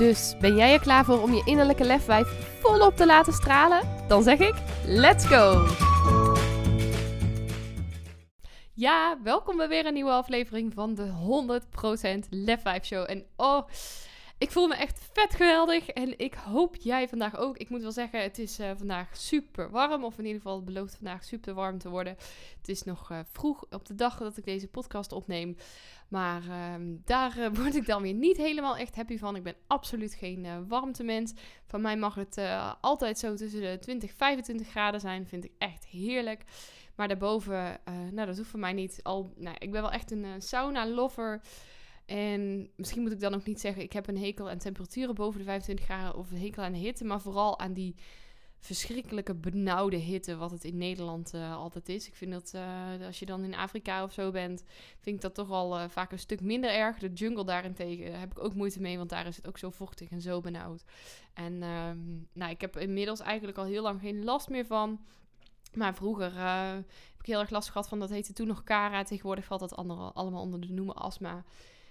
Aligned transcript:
Dus 0.00 0.34
ben 0.40 0.56
jij 0.56 0.72
er 0.72 0.80
klaar 0.80 1.04
voor 1.04 1.22
om 1.22 1.32
je 1.32 1.42
innerlijke 1.44 1.84
lefwijf 1.84 2.28
volop 2.60 2.96
te 2.96 3.06
laten 3.06 3.32
stralen? 3.32 3.80
Dan 4.08 4.22
zeg 4.22 4.38
ik: 4.38 4.54
let's 4.84 5.26
go! 5.26 5.66
Ja, 8.72 9.18
welkom 9.22 9.56
bij 9.56 9.68
weer 9.68 9.86
een 9.86 9.94
nieuwe 9.94 10.10
aflevering 10.10 10.74
van 10.74 10.94
de 10.94 11.10
100% 12.24 12.28
Lefwijf 12.30 12.84
Show. 12.84 13.10
En 13.10 13.24
oh, 13.36 13.68
ik 14.40 14.50
voel 14.50 14.66
me 14.66 14.74
echt 14.74 15.08
vet 15.12 15.34
geweldig 15.34 15.88
en 15.88 16.18
ik 16.18 16.34
hoop 16.34 16.76
jij 16.76 17.08
vandaag 17.08 17.36
ook. 17.36 17.56
Ik 17.56 17.68
moet 17.68 17.82
wel 17.82 17.92
zeggen, 17.92 18.22
het 18.22 18.38
is 18.38 18.60
uh, 18.60 18.70
vandaag 18.76 19.16
super 19.16 19.70
warm, 19.70 20.04
of 20.04 20.18
in 20.18 20.24
ieder 20.24 20.40
geval 20.40 20.56
het 20.56 20.64
belooft 20.64 20.96
vandaag 20.96 21.24
super 21.24 21.54
warm 21.54 21.78
te 21.78 21.88
worden. 21.88 22.16
Het 22.58 22.68
is 22.68 22.82
nog 22.82 23.10
uh, 23.10 23.18
vroeg 23.32 23.64
op 23.70 23.86
de 23.86 23.94
dag 23.94 24.18
dat 24.18 24.36
ik 24.36 24.44
deze 24.44 24.68
podcast 24.68 25.12
opneem. 25.12 25.56
Maar 26.08 26.42
uh, 26.42 26.74
daar 27.04 27.38
uh, 27.38 27.46
word 27.62 27.74
ik 27.74 27.86
dan 27.86 28.02
weer 28.02 28.14
niet 28.14 28.36
helemaal 28.36 28.76
echt 28.76 28.96
happy 28.96 29.18
van. 29.18 29.36
Ik 29.36 29.42
ben 29.42 29.56
absoluut 29.66 30.14
geen 30.14 30.68
warmtemens. 30.68 31.32
Van 31.66 31.80
mij 31.80 31.96
mag 31.96 32.14
het 32.14 32.40
altijd 32.80 33.18
zo 33.18 33.34
tussen 33.34 33.60
de 33.60 33.78
20 33.80 34.12
25 34.12 34.68
graden 34.68 35.00
zijn. 35.00 35.26
Vind 35.26 35.44
ik 35.44 35.52
echt 35.58 35.86
heerlijk. 35.86 36.44
Maar 36.96 37.08
daarboven, 37.08 37.80
nou 38.10 38.26
dat 38.26 38.36
hoeft 38.36 38.50
voor 38.50 38.60
mij 38.60 38.72
niet. 38.72 39.00
Al, 39.02 39.32
nou, 39.36 39.56
ik 39.58 39.70
ben 39.70 39.82
wel 39.82 39.92
echt 39.92 40.10
een 40.10 40.26
sauna-lover. 40.38 41.40
En 42.10 42.70
misschien 42.76 43.02
moet 43.02 43.12
ik 43.12 43.20
dan 43.20 43.34
ook 43.34 43.44
niet 43.44 43.60
zeggen, 43.60 43.82
ik 43.82 43.92
heb 43.92 44.08
een 44.08 44.18
hekel 44.18 44.50
aan 44.50 44.58
temperaturen 44.58 45.14
boven 45.14 45.38
de 45.38 45.44
25 45.44 45.84
graden 45.84 46.16
of 46.16 46.30
een 46.30 46.40
hekel 46.40 46.62
aan 46.62 46.72
de 46.72 46.78
hitte. 46.78 47.04
Maar 47.04 47.20
vooral 47.20 47.58
aan 47.58 47.72
die 47.72 47.94
verschrikkelijke 48.58 49.34
benauwde 49.34 49.96
hitte, 49.96 50.36
wat 50.36 50.50
het 50.50 50.64
in 50.64 50.76
Nederland 50.76 51.34
uh, 51.34 51.56
altijd 51.56 51.88
is. 51.88 52.06
Ik 52.06 52.14
vind 52.14 52.32
dat 52.32 52.52
uh, 52.54 53.06
als 53.06 53.18
je 53.18 53.26
dan 53.26 53.44
in 53.44 53.54
Afrika 53.54 54.04
of 54.04 54.12
zo 54.12 54.30
bent, 54.30 54.64
vind 55.00 55.16
ik 55.16 55.22
dat 55.22 55.34
toch 55.34 55.50
al 55.50 55.78
uh, 55.78 55.88
vaak 55.88 56.12
een 56.12 56.18
stuk 56.18 56.40
minder 56.40 56.70
erg. 56.70 56.98
De 56.98 57.12
jungle 57.12 57.44
daarentegen 57.44 58.20
heb 58.20 58.30
ik 58.30 58.44
ook 58.44 58.54
moeite 58.54 58.80
mee, 58.80 58.96
want 58.96 59.10
daar 59.10 59.26
is 59.26 59.36
het 59.36 59.48
ook 59.48 59.58
zo 59.58 59.70
vochtig 59.70 60.10
en 60.10 60.20
zo 60.20 60.40
benauwd. 60.40 60.84
En 61.34 61.62
um, 61.62 62.28
nou, 62.32 62.50
ik 62.50 62.60
heb 62.60 62.76
inmiddels 62.76 63.20
eigenlijk 63.20 63.58
al 63.58 63.64
heel 63.64 63.82
lang 63.82 64.00
geen 64.00 64.24
last 64.24 64.48
meer 64.48 64.66
van. 64.66 65.00
Maar 65.74 65.94
vroeger 65.94 66.32
heb 66.38 67.20
ik 67.20 67.26
heel 67.26 67.40
erg 67.40 67.50
last 67.50 67.68
gehad 67.70 67.88
van, 67.88 67.98
dat 67.98 68.10
heette 68.10 68.32
toen 68.32 68.46
nog 68.46 68.64
Kara. 68.64 69.02
Tegenwoordig 69.02 69.44
valt 69.44 69.60
dat 69.60 69.76
andere, 69.76 70.12
allemaal 70.12 70.42
onder 70.42 70.60
de 70.60 70.72
noemer 70.72 70.94
astma. 70.94 71.44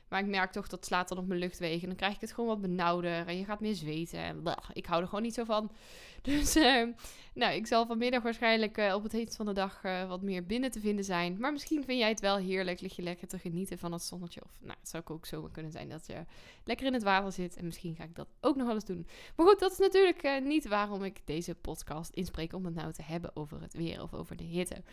Maar 0.09 0.19
ik 0.19 0.27
merk 0.27 0.51
toch 0.51 0.67
dat 0.67 0.85
slaat 0.85 1.07
dan 1.07 1.17
op 1.17 1.27
mijn 1.27 1.39
luchtwegen. 1.39 1.87
Dan 1.87 1.97
krijg 1.97 2.15
ik 2.15 2.21
het 2.21 2.31
gewoon 2.31 2.49
wat 2.49 2.61
benauwder. 2.61 3.27
En 3.27 3.37
je 3.37 3.45
gaat 3.45 3.59
meer 3.59 3.75
zweten. 3.75 4.19
En 4.19 4.43
ik 4.73 4.85
hou 4.85 5.01
er 5.01 5.07
gewoon 5.07 5.23
niet 5.23 5.33
zo 5.33 5.43
van. 5.43 5.71
Dus 6.21 6.55
uh, 6.55 6.87
nou, 7.33 7.53
ik 7.53 7.67
zal 7.67 7.85
vanmiddag 7.85 8.23
waarschijnlijk 8.23 8.77
uh, 8.77 8.93
op 8.95 9.03
het 9.03 9.11
heetst 9.11 9.35
van 9.35 9.45
de 9.45 9.53
dag 9.53 9.83
uh, 9.83 10.07
wat 10.07 10.21
meer 10.21 10.45
binnen 10.45 10.71
te 10.71 10.79
vinden 10.79 11.05
zijn. 11.05 11.37
Maar 11.39 11.51
misschien 11.51 11.83
vind 11.83 11.99
jij 11.99 12.09
het 12.09 12.19
wel 12.19 12.37
heerlijk. 12.37 12.81
Lig 12.81 12.95
je 12.95 13.01
lekker 13.01 13.27
te 13.27 13.39
genieten 13.39 13.77
van 13.77 13.91
het 13.91 14.01
zonnetje. 14.01 14.43
Of 14.43 14.51
nou, 14.59 14.77
het 14.79 14.89
zou 14.89 15.03
ook 15.07 15.25
zomaar 15.25 15.51
kunnen 15.51 15.71
zijn 15.71 15.89
dat 15.89 16.07
je 16.07 16.25
lekker 16.63 16.85
in 16.85 16.93
het 16.93 17.03
water 17.03 17.31
zit. 17.31 17.55
En 17.55 17.65
misschien 17.65 17.95
ga 17.95 18.03
ik 18.03 18.15
dat 18.15 18.27
ook 18.41 18.55
nog 18.55 18.65
wel 18.65 18.75
eens 18.75 18.85
doen. 18.85 19.07
Maar 19.35 19.45
goed, 19.47 19.59
dat 19.59 19.71
is 19.71 19.77
natuurlijk 19.77 20.41
niet 20.43 20.67
waarom 20.67 21.03
ik 21.03 21.21
deze 21.25 21.55
podcast 21.55 22.13
inspreek. 22.13 22.53
Om 22.53 22.65
het 22.65 22.75
nou 22.75 22.93
te 22.93 23.03
hebben 23.03 23.35
over 23.35 23.61
het 23.61 23.73
weer 23.73 24.01
of 24.01 24.13
over 24.13 24.35
de 24.35 24.43
hitte. 24.43 24.83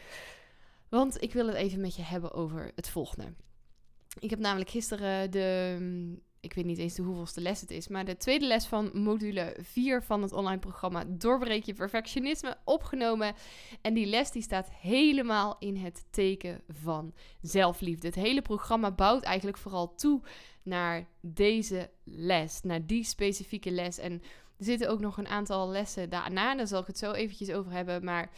Want 0.88 1.22
ik 1.22 1.32
wil 1.32 1.46
het 1.46 1.56
even 1.56 1.80
met 1.80 1.96
je 1.96 2.02
hebben 2.02 2.32
over 2.32 2.72
het 2.74 2.88
volgende. 2.88 3.32
Ik 4.18 4.30
heb 4.30 4.38
namelijk 4.38 4.70
gisteren 4.70 5.30
de, 5.30 5.78
ik 6.40 6.52
weet 6.52 6.64
niet 6.64 6.78
eens 6.78 6.94
de 6.94 7.02
hoeveelste 7.02 7.40
les 7.40 7.60
het 7.60 7.70
is, 7.70 7.88
maar 7.88 8.04
de 8.04 8.16
tweede 8.16 8.46
les 8.46 8.66
van 8.66 8.90
module 8.92 9.56
4 9.60 10.02
van 10.02 10.22
het 10.22 10.32
online 10.32 10.58
programma 10.58 11.04
Doorbreek 11.08 11.64
je 11.64 11.74
perfectionisme 11.74 12.56
opgenomen. 12.64 13.34
En 13.80 13.94
die 13.94 14.06
les 14.06 14.30
die 14.30 14.42
staat 14.42 14.68
helemaal 14.70 15.56
in 15.58 15.76
het 15.76 16.04
teken 16.10 16.60
van 16.68 17.14
zelfliefde. 17.40 18.06
Het 18.06 18.16
hele 18.16 18.42
programma 18.42 18.90
bouwt 18.90 19.22
eigenlijk 19.22 19.58
vooral 19.58 19.94
toe 19.94 20.20
naar 20.62 21.06
deze 21.20 21.90
les, 22.04 22.62
naar 22.62 22.86
die 22.86 23.04
specifieke 23.04 23.70
les. 23.70 23.98
En 23.98 24.12
er 24.58 24.64
zitten 24.64 24.88
ook 24.88 25.00
nog 25.00 25.18
een 25.18 25.28
aantal 25.28 25.68
lessen 25.68 26.10
daarna, 26.10 26.54
daar 26.54 26.66
zal 26.66 26.80
ik 26.80 26.86
het 26.86 26.98
zo 26.98 27.12
eventjes 27.12 27.50
over 27.50 27.72
hebben, 27.72 28.04
maar 28.04 28.30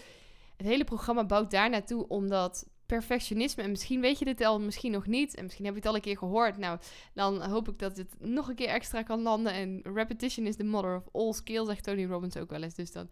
het 0.57 0.67
hele 0.67 0.85
programma 0.85 1.27
bouwt 1.27 1.51
daar 1.51 1.71
naartoe 1.71 2.09
omdat 2.09 2.69
perfectionisme. 2.89 3.63
En 3.63 3.71
misschien 3.71 4.01
weet 4.01 4.19
je 4.19 4.25
dit 4.25 4.41
al, 4.41 4.61
misschien 4.61 4.93
nog 4.93 5.07
niet. 5.07 5.35
En 5.35 5.45
misschien 5.45 5.65
heb 5.65 5.75
je 5.75 5.81
het 5.81 5.89
al 5.89 5.95
een 5.95 6.01
keer 6.01 6.19
gehoord. 6.19 6.57
Nou, 6.57 6.79
dan 7.15 7.43
hoop 7.43 7.69
ik 7.69 7.79
dat 7.79 7.97
het 7.97 8.15
nog 8.19 8.49
een 8.49 8.55
keer 8.55 8.69
extra 8.69 9.03
kan 9.03 9.23
landen. 9.23 9.53
En 9.53 9.81
repetition 9.95 10.47
is 10.47 10.57
the 10.57 10.65
mother 10.65 10.97
of 10.97 11.09
all 11.13 11.33
skills, 11.33 11.67
zegt 11.69 11.85
Tony 11.85 12.07
Robbins 12.07 12.37
ook 12.37 12.51
wel 12.51 12.63
eens. 12.63 12.75
Dus 12.75 12.93
dan, 12.93 13.11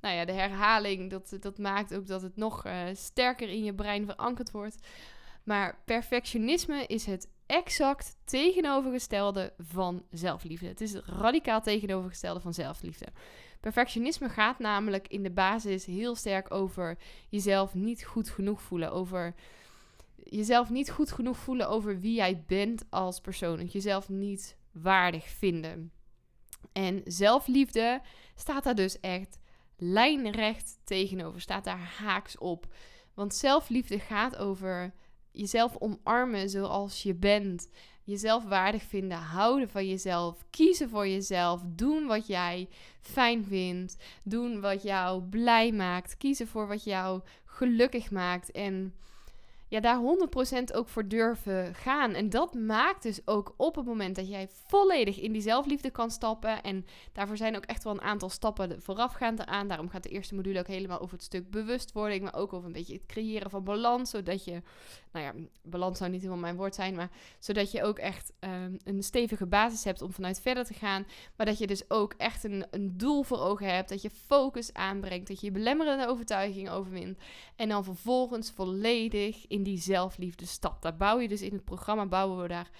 nou 0.00 0.14
ja, 0.14 0.24
de 0.24 0.32
herhaling, 0.32 1.10
dat, 1.10 1.36
dat 1.40 1.58
maakt 1.58 1.94
ook 1.94 2.06
dat 2.06 2.22
het 2.22 2.36
nog 2.36 2.66
uh, 2.66 2.82
sterker 2.92 3.48
in 3.48 3.64
je 3.64 3.74
brein 3.74 4.06
verankerd 4.06 4.50
wordt. 4.50 4.86
Maar 5.44 5.78
perfectionisme 5.84 6.86
is 6.86 7.06
het 7.06 7.28
exact 7.46 8.16
tegenovergestelde 8.24 9.52
van 9.58 10.02
zelfliefde. 10.10 10.66
Het 10.66 10.80
is 10.80 10.92
het 10.92 11.04
radicaal 11.04 11.60
tegenovergestelde 11.60 12.40
van 12.40 12.54
zelfliefde. 12.54 13.06
Perfectionisme 13.60 14.28
gaat 14.28 14.58
namelijk 14.58 15.08
in 15.08 15.22
de 15.22 15.30
basis 15.30 15.84
heel 15.84 16.14
sterk 16.14 16.54
over 16.54 16.98
jezelf 17.28 17.74
niet 17.74 18.04
goed 18.04 18.30
genoeg 18.30 18.62
voelen. 18.62 18.92
Over 18.92 19.34
jezelf 20.14 20.70
niet 20.70 20.90
goed 20.90 21.12
genoeg 21.12 21.36
voelen 21.36 21.68
over 21.68 22.00
wie 22.00 22.14
jij 22.14 22.44
bent 22.46 22.84
als 22.90 23.20
persoon. 23.20 23.64
Jezelf 23.64 24.08
niet 24.08 24.56
waardig 24.72 25.28
vinden. 25.28 25.92
En 26.72 27.00
zelfliefde 27.04 28.00
staat 28.34 28.64
daar 28.64 28.74
dus 28.74 29.00
echt 29.00 29.38
lijnrecht 29.76 30.78
tegenover. 30.84 31.40
Staat 31.40 31.64
daar 31.64 31.92
haaks 31.98 32.38
op. 32.38 32.66
Want 33.14 33.34
zelfliefde 33.34 33.98
gaat 33.98 34.36
over 34.36 34.92
jezelf 35.30 35.76
omarmen 35.76 36.50
zoals 36.50 37.02
je 37.02 37.14
bent 37.14 37.68
jezelf 38.08 38.44
waardig 38.44 38.82
vinden, 38.82 39.18
houden 39.18 39.68
van 39.68 39.86
jezelf, 39.88 40.44
kiezen 40.50 40.88
voor 40.88 41.08
jezelf, 41.08 41.62
doen 41.66 42.06
wat 42.06 42.26
jij 42.26 42.68
fijn 43.00 43.44
vindt, 43.44 43.96
doen 44.22 44.60
wat 44.60 44.82
jou 44.82 45.22
blij 45.22 45.72
maakt, 45.72 46.16
kiezen 46.16 46.46
voor 46.46 46.66
wat 46.66 46.84
jou 46.84 47.20
gelukkig 47.44 48.10
maakt 48.10 48.50
en 48.50 48.94
ja, 49.68 49.80
daar 49.80 50.00
100% 50.60 50.74
ook 50.74 50.88
voor 50.88 51.08
durven 51.08 51.74
gaan. 51.74 52.14
En 52.14 52.30
dat 52.30 52.54
maakt 52.54 53.02
dus 53.02 53.20
ook 53.24 53.54
op 53.56 53.76
het 53.76 53.84
moment 53.84 54.16
dat 54.16 54.28
jij 54.28 54.48
volledig 54.66 55.20
in 55.20 55.32
die 55.32 55.42
zelfliefde 55.42 55.90
kan 55.90 56.10
stappen. 56.10 56.62
En 56.62 56.86
daarvoor 57.12 57.36
zijn 57.36 57.56
ook 57.56 57.64
echt 57.64 57.84
wel 57.84 57.92
een 57.92 58.00
aantal 58.00 58.28
stappen 58.28 58.82
voorafgaand 58.82 59.38
eraan. 59.38 59.68
Daarom 59.68 59.88
gaat 59.88 60.02
de 60.02 60.08
eerste 60.08 60.34
module 60.34 60.58
ook 60.58 60.66
helemaal 60.66 61.00
over 61.00 61.14
het 61.14 61.24
stuk 61.24 61.50
bewustwording. 61.50 62.22
Maar 62.22 62.34
ook 62.34 62.52
over 62.52 62.66
een 62.66 62.72
beetje 62.72 62.92
het 62.92 63.06
creëren 63.06 63.50
van 63.50 63.64
balans. 63.64 64.10
Zodat 64.10 64.44
je, 64.44 64.62
nou 65.12 65.24
ja, 65.24 65.32
balans 65.62 65.98
zou 65.98 66.10
niet 66.10 66.20
helemaal 66.20 66.42
mijn 66.42 66.56
woord 66.56 66.74
zijn. 66.74 66.94
Maar 66.94 67.10
zodat 67.38 67.70
je 67.70 67.82
ook 67.82 67.98
echt 67.98 68.32
um, 68.40 68.76
een 68.84 69.02
stevige 69.02 69.46
basis 69.46 69.84
hebt 69.84 70.02
om 70.02 70.12
vanuit 70.12 70.40
verder 70.40 70.64
te 70.64 70.74
gaan. 70.74 71.06
Maar 71.36 71.46
dat 71.46 71.58
je 71.58 71.66
dus 71.66 71.90
ook 71.90 72.14
echt 72.16 72.44
een, 72.44 72.66
een 72.70 72.96
doel 72.96 73.22
voor 73.22 73.40
ogen 73.40 73.74
hebt. 73.74 73.88
Dat 73.88 74.02
je 74.02 74.10
focus 74.10 74.72
aanbrengt. 74.72 75.28
Dat 75.28 75.40
je 75.40 75.46
je 75.46 75.52
belemmerende 75.52 76.06
overtuigingen 76.06 76.72
overwint. 76.72 77.18
En 77.56 77.68
dan 77.68 77.84
vervolgens 77.84 78.50
volledig 78.50 79.46
in 79.46 79.57
die 79.62 79.78
zelfliefde 79.78 80.46
stap. 80.46 80.82
Daar 80.82 80.96
bouw 80.96 81.18
je 81.18 81.28
dus 81.28 81.42
in 81.42 81.52
het 81.52 81.64
programma, 81.64 82.06
bouwen 82.06 82.42
we 82.42 82.48
daar, 82.48 82.70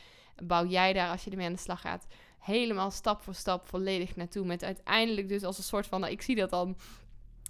bouw 0.43 0.67
jij 0.67 0.93
daar 0.93 1.11
als 1.11 1.25
je 1.25 1.31
ermee 1.31 1.47
aan 1.47 1.53
de 1.53 1.59
slag 1.59 1.81
gaat, 1.81 2.07
helemaal 2.39 2.91
stap 2.91 3.21
voor 3.21 3.35
stap 3.35 3.67
volledig 3.67 4.17
naartoe. 4.17 4.47
Met 4.47 4.65
uiteindelijk 4.65 5.29
dus 5.29 5.45
als 5.45 5.59
een 5.59 5.65
soort 5.65 5.87
van, 5.87 6.01
nou, 6.01 6.13
ik 6.13 6.23
zie 6.23 6.37
dat 6.37 6.51
dan, 6.51 6.77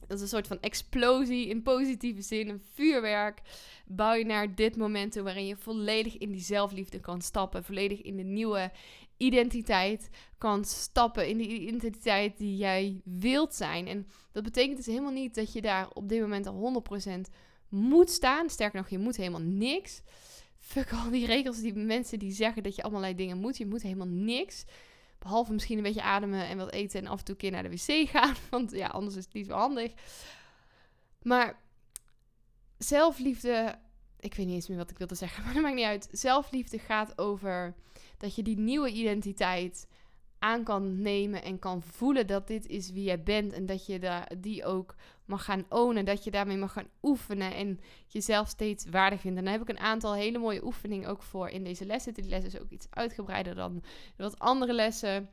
is 0.08 0.20
een 0.20 0.28
soort 0.28 0.46
van 0.46 0.60
explosie 0.60 1.48
in 1.48 1.62
positieve 1.62 2.22
zin, 2.22 2.48
een 2.48 2.62
vuurwerk. 2.74 3.40
Bouw 3.86 4.12
je 4.12 4.24
naar 4.24 4.54
dit 4.54 4.76
moment 4.76 5.12
toe 5.12 5.22
waarin 5.22 5.46
je 5.46 5.56
volledig 5.56 6.18
in 6.18 6.32
die 6.32 6.40
zelfliefde 6.40 7.00
kan 7.00 7.20
stappen, 7.20 7.64
volledig 7.64 8.02
in 8.02 8.16
de 8.16 8.22
nieuwe 8.22 8.70
identiteit 9.16 10.10
kan 10.38 10.64
stappen, 10.64 11.28
in 11.28 11.36
die 11.36 11.48
identiteit 11.48 12.38
die 12.38 12.56
jij 12.56 13.00
wilt 13.04 13.54
zijn. 13.54 13.86
En 13.86 14.06
dat 14.32 14.42
betekent 14.42 14.76
dus 14.76 14.86
helemaal 14.86 15.12
niet 15.12 15.34
dat 15.34 15.52
je 15.52 15.62
daar 15.62 15.88
op 15.92 16.08
dit 16.08 16.20
moment 16.20 16.46
al 16.46 16.82
100% 17.26 17.30
moet 17.68 18.10
staan. 18.10 18.50
Sterker 18.50 18.78
nog, 18.80 18.88
je 18.88 18.98
moet 18.98 19.16
helemaal 19.16 19.40
niks. 19.40 20.02
Fuck 20.58 20.92
al 20.92 21.10
die 21.10 21.26
regels, 21.26 21.60
die 21.60 21.74
mensen 21.74 22.18
die 22.18 22.32
zeggen 22.32 22.62
dat 22.62 22.76
je 22.76 22.82
allerlei 22.82 23.14
dingen 23.14 23.38
moet. 23.38 23.56
Je 23.56 23.66
moet 23.66 23.82
helemaal 23.82 24.06
niks. 24.06 24.64
Behalve 25.18 25.52
misschien 25.52 25.76
een 25.76 25.82
beetje 25.82 26.02
ademen 26.02 26.46
en 26.46 26.56
wat 26.56 26.72
eten 26.72 27.00
en 27.00 27.06
af 27.06 27.18
en 27.18 27.24
toe 27.24 27.34
een 27.34 27.40
keer 27.40 27.50
naar 27.50 27.62
de 27.62 27.70
wc 27.70 28.08
gaan. 28.14 28.34
Want 28.50 28.70
ja, 28.70 28.86
anders 28.86 29.16
is 29.16 29.24
het 29.24 29.34
niet 29.34 29.46
zo 29.46 29.52
handig. 29.52 29.92
Maar 31.22 31.60
zelfliefde, 32.78 33.78
ik 34.20 34.34
weet 34.34 34.46
niet 34.46 34.54
eens 34.54 34.68
meer 34.68 34.78
wat 34.78 34.90
ik 34.90 34.98
wilde 34.98 35.14
zeggen, 35.14 35.42
maar 35.44 35.54
dat 35.54 35.62
maakt 35.62 35.74
niet 35.74 35.84
uit. 35.84 36.08
Zelfliefde 36.12 36.78
gaat 36.78 37.18
over 37.18 37.74
dat 38.16 38.34
je 38.34 38.42
die 38.42 38.58
nieuwe 38.58 38.90
identiteit 38.90 39.86
aan 40.38 40.64
kan 40.64 41.00
nemen 41.02 41.42
en 41.42 41.58
kan 41.58 41.82
voelen 41.82 42.26
dat 42.26 42.46
dit 42.46 42.66
is 42.66 42.90
wie 42.90 43.04
jij 43.04 43.22
bent 43.22 43.52
en 43.52 43.66
dat 43.66 43.86
je 43.86 43.98
daar 43.98 44.32
die 44.38 44.64
ook 44.64 44.94
mag 45.24 45.44
gaan 45.44 45.66
ownen, 45.68 46.04
dat 46.04 46.24
je 46.24 46.30
daarmee 46.30 46.56
mag 46.56 46.72
gaan 46.72 46.88
oefenen 47.02 47.54
en 47.54 47.80
jezelf 48.06 48.48
steeds 48.48 48.86
waardig 48.90 49.20
vindt. 49.20 49.38
En 49.38 49.44
daar 49.44 49.52
heb 49.52 49.62
ik 49.62 49.68
een 49.68 49.78
aantal 49.78 50.14
hele 50.14 50.38
mooie 50.38 50.64
oefeningen 50.64 51.08
ook 51.08 51.22
voor 51.22 51.48
in 51.48 51.64
deze 51.64 51.86
lessen. 51.86 52.14
Dit 52.14 52.26
les 52.26 52.44
is 52.44 52.58
ook 52.60 52.70
iets 52.70 52.86
uitgebreider 52.90 53.54
dan 53.54 53.82
wat 54.16 54.38
andere 54.38 54.72
lessen. 54.72 55.28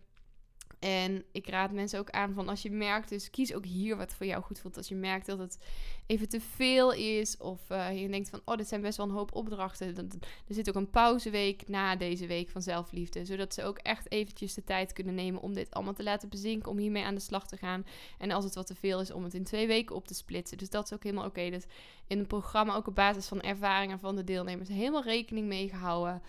En 0.86 1.24
ik 1.32 1.50
raad 1.50 1.72
mensen 1.72 2.00
ook 2.00 2.10
aan 2.10 2.34
van 2.34 2.50
als 2.50 2.62
je 2.62 2.72
merkt, 2.72 3.10
dus 3.10 3.30
kies 3.30 3.54
ook 3.54 3.66
hier 3.66 3.98
wat 3.98 4.14
voor 4.14 4.26
jou 4.26 4.44
goed 4.44 4.60
voelt. 4.60 4.78
Als 4.78 4.88
je 4.88 4.96
merkt 4.96 5.26
dat 5.26 5.40
het 5.40 5.58
even 6.06 6.30
te 6.30 6.42
veel 6.42 6.94
is 6.94 7.38
of 7.38 7.70
uh, 7.70 8.02
je 8.02 8.10
denkt 8.10 8.30
van, 8.30 8.42
oh, 8.46 8.56
dit 8.56 8.68
zijn 8.68 8.82
best 8.82 8.98
wel 8.98 9.06
een 9.06 9.12
hoop 9.12 9.36
opdrachten. 9.36 9.96
Dan, 9.96 10.12
er 10.48 10.54
zit 10.54 10.70
ook 10.70 10.76
een 10.76 10.90
pauzeweek 10.90 11.68
na 11.68 11.96
deze 11.96 12.28
week 12.28 12.50
van 12.50 12.62
zelfliefde. 12.62 13.26
Zodat 13.26 13.54
ze 13.54 13.64
ook 13.64 13.78
echt 13.78 14.12
eventjes 14.12 14.54
de 14.54 14.64
tijd 14.64 14.94
kunnen 14.94 15.16
nemen 15.16 15.42
om 15.42 15.54
dit 15.54 15.72
allemaal 15.72 15.94
te 15.94 16.04
laten 16.04 16.30
bezinken, 16.30 16.72
om 16.72 16.78
hiermee 16.78 17.04
aan 17.04 17.16
de 17.16 17.22
slag 17.22 17.48
te 17.48 17.58
gaan. 17.58 17.86
En 18.18 18.32
als 18.32 18.44
het 18.44 18.56
wat 18.56 18.68
te 18.68 18.76
veel 18.76 19.02
is, 19.02 19.12
om 19.12 19.24
het 19.24 19.34
in 19.34 19.44
twee 19.44 19.68
weken 19.68 19.96
op 19.96 20.08
te 20.08 20.14
splitsen. 20.14 20.58
Dus 20.58 20.70
dat 20.70 20.86
is 20.86 20.94
ook 20.94 21.04
helemaal 21.04 21.26
oké. 21.26 21.50
Dus 21.50 21.66
in 22.08 22.18
het 22.18 22.28
programma 22.28 22.76
ook 22.76 22.88
op 22.88 22.96
basis 22.96 23.28
van 23.28 23.42
ervaringen 23.42 24.00
van 24.00 24.16
de 24.16 24.24
deelnemers 24.24 24.70
helemaal 24.70 25.04
rekening 25.04 25.48
mee 25.48 25.70
gehouden. 25.70 26.22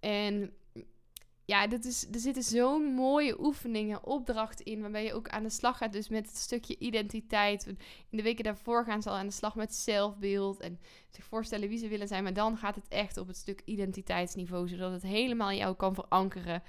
En 0.00 0.52
ja, 1.52 1.66
dit 1.66 1.84
is, 1.84 2.06
er 2.12 2.18
zitten 2.18 2.42
zo'n 2.42 2.94
mooie 2.94 3.40
oefeningen, 3.40 4.04
opdrachten 4.06 4.64
in, 4.64 4.80
waarbij 4.80 5.04
je 5.04 5.14
ook 5.14 5.28
aan 5.28 5.42
de 5.42 5.50
slag 5.50 5.76
gaat 5.76 5.92
dus 5.92 6.08
met 6.08 6.26
het 6.26 6.36
stukje 6.36 6.78
identiteit. 6.78 7.66
In 7.66 7.76
de 8.10 8.22
weken 8.22 8.44
daarvoor 8.44 8.84
gaan 8.84 9.02
ze 9.02 9.08
al 9.08 9.16
aan 9.16 9.26
de 9.26 9.32
slag 9.32 9.54
met 9.54 9.74
zelfbeeld 9.74 10.60
en 10.60 10.78
zich 11.10 11.24
voorstellen 11.24 11.68
wie 11.68 11.78
ze 11.78 11.88
willen 11.88 12.08
zijn. 12.08 12.22
Maar 12.22 12.32
dan 12.32 12.56
gaat 12.56 12.74
het 12.74 12.88
echt 12.88 13.16
op 13.16 13.26
het 13.26 13.36
stuk 13.36 13.62
identiteitsniveau, 13.64 14.68
zodat 14.68 14.92
het 14.92 15.02
helemaal 15.02 15.52
jou 15.52 15.76
kan 15.76 15.94
verankeren. 15.94 16.62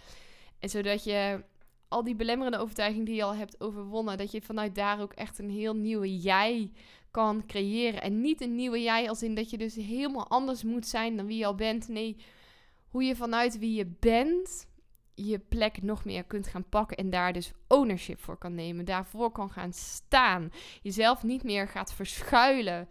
En 0.59 0.69
zodat 0.69 1.03
je 1.03 1.43
al 1.87 2.03
die 2.03 2.15
belemmerende 2.15 2.57
overtuiging 2.59 3.05
die 3.05 3.15
je 3.15 3.23
al 3.23 3.35
hebt 3.35 3.61
overwonnen, 3.61 4.17
dat 4.17 4.31
je 4.31 4.41
vanuit 4.41 4.75
daar 4.75 5.01
ook 5.01 5.13
echt 5.13 5.39
een 5.39 5.49
heel 5.49 5.75
nieuwe 5.75 6.19
jij 6.19 6.71
kan 7.11 7.45
creëren. 7.45 8.01
En 8.01 8.21
niet 8.21 8.41
een 8.41 8.55
nieuwe 8.55 8.81
jij 8.81 9.09
als 9.09 9.23
in 9.23 9.35
dat 9.35 9.49
je 9.49 9.57
dus 9.57 9.75
helemaal 9.75 10.27
anders 10.27 10.63
moet 10.63 10.87
zijn 10.87 11.17
dan 11.17 11.25
wie 11.25 11.37
je 11.37 11.45
al 11.45 11.55
bent. 11.55 11.87
Nee, 11.87 12.15
hoe 12.87 13.03
je 13.03 13.15
vanuit 13.15 13.59
wie 13.59 13.73
je 13.73 13.85
bent 13.99 14.71
je 15.15 15.39
plek 15.39 15.81
nog 15.81 16.05
meer 16.05 16.23
kunt 16.23 16.47
gaan 16.47 16.69
pakken 16.69 16.97
en 16.97 17.09
daar 17.09 17.33
dus 17.33 17.51
ownership 17.67 18.19
voor 18.19 18.37
kan 18.37 18.55
nemen, 18.55 18.85
daarvoor 18.85 19.31
kan 19.31 19.49
gaan 19.49 19.73
staan, 19.73 20.51
jezelf 20.81 21.23
niet 21.23 21.43
meer 21.43 21.67
gaat 21.67 21.93
verschuilen, 21.93 22.87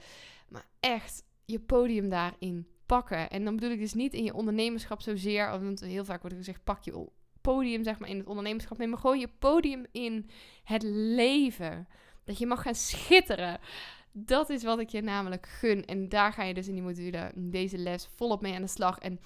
maar 0.49 0.67
echt 0.81 1.25
je 1.45 1.61
podium 1.61 2.09
daarin 2.09 2.67
pakken. 2.87 3.31
En 3.31 3.45
dan 3.45 3.55
bedoel 3.55 3.71
ik 3.71 3.79
dus 3.79 3.95
niet 3.95 4.15
in 4.15 4.25
je 4.25 4.35
ondernemerschap 4.35 5.01
zozeer, 5.01 5.51
want 5.51 5.81
heel 5.81 6.05
vaak 6.05 6.21
wordt 6.21 6.37
er 6.37 6.43
gezegd 6.45 6.65
pak 6.65 6.83
je 6.83 7.09
podium 7.41 7.85
zeg 7.85 7.99
maar 7.99 8.09
in 8.09 8.19
het 8.19 8.27
ondernemerschap, 8.27 8.79
nee, 8.79 8.89
maar 8.89 8.99
gewoon 8.99 9.19
je 9.19 9.29
podium 9.39 9.87
in 9.93 10.31
het 10.65 10.83
leven. 10.83 11.89
Dat 12.25 12.39
je 12.39 12.47
mag 12.47 12.63
gaan 12.63 12.75
schitteren. 12.75 13.61
Dat 14.13 14.51
is 14.51 14.63
wat 14.63 14.79
ik 14.79 14.89
je 14.89 15.03
namelijk 15.03 15.47
gun. 15.47 15.85
En 15.85 16.09
daar 16.09 16.33
ga 16.33 16.43
je 16.43 16.55
dus 16.55 16.69
in 16.69 16.75
die 16.75 16.83
module, 16.83 17.31
in 17.35 17.51
deze 17.51 17.79
les, 17.79 18.09
volop 18.15 18.41
mee 18.41 18.55
aan 18.55 18.63
de 18.63 18.69
slag. 18.69 18.99
En 18.99 19.21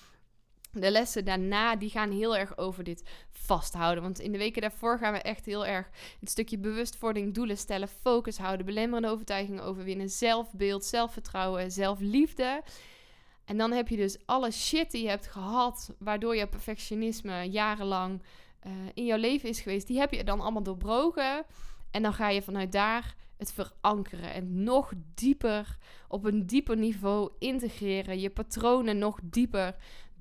de 0.81 0.91
lessen 0.91 1.25
daarna, 1.25 1.77
die 1.77 1.91
gaan 1.91 2.11
heel 2.11 2.37
erg 2.37 2.59
over 2.59 2.85
dit 2.85 3.03
vasthouden. 3.31 4.03
Want 4.03 4.21
in 4.21 4.33
de 4.33 4.39
weken 4.39 4.63
daarvoor 4.63 4.99
gaan 4.99 5.13
we 5.13 5.19
echt 5.19 5.47
heel 5.47 5.67
erg 5.67 5.91
het 6.21 6.31
stukje 6.31 6.59
bewustwording, 6.59 7.35
doelen 7.35 7.59
stellen, 7.59 7.89
focus 7.89 8.39
houden, 8.39 8.67
belemmerende 8.67 9.09
overtuigingen 9.09 9.63
overwinnen, 9.63 10.09
zelfbeeld, 10.09 10.85
zelfvertrouwen, 10.85 11.71
zelfliefde. 11.71 12.63
En 13.45 13.57
dan 13.57 13.73
heb 13.73 13.89
je 13.89 13.97
dus 13.97 14.19
alle 14.27 14.51
shit 14.51 14.91
die 14.91 15.03
je 15.03 15.09
hebt 15.09 15.27
gehad, 15.27 15.95
waardoor 15.99 16.37
je 16.37 16.47
perfectionisme 16.47 17.51
jarenlang 17.51 18.23
uh, 18.67 18.73
in 18.95 19.05
jouw 19.05 19.19
leven 19.19 19.49
is 19.49 19.61
geweest, 19.61 19.87
die 19.87 19.99
heb 19.99 20.13
je 20.13 20.25
dan 20.25 20.41
allemaal 20.41 20.63
doorbroken. 20.63 21.45
En 21.91 22.03
dan 22.03 22.13
ga 22.13 22.29
je 22.29 22.43
vanuit 22.43 22.73
daar 22.73 23.15
het 23.37 23.53
verankeren 23.53 24.33
en 24.33 24.63
nog 24.63 24.93
dieper 25.15 25.77
op 26.09 26.25
een 26.25 26.47
dieper 26.47 26.77
niveau 26.77 27.31
integreren, 27.39 28.21
je 28.21 28.31
patronen 28.31 28.99
nog 28.99 29.19
dieper 29.23 29.77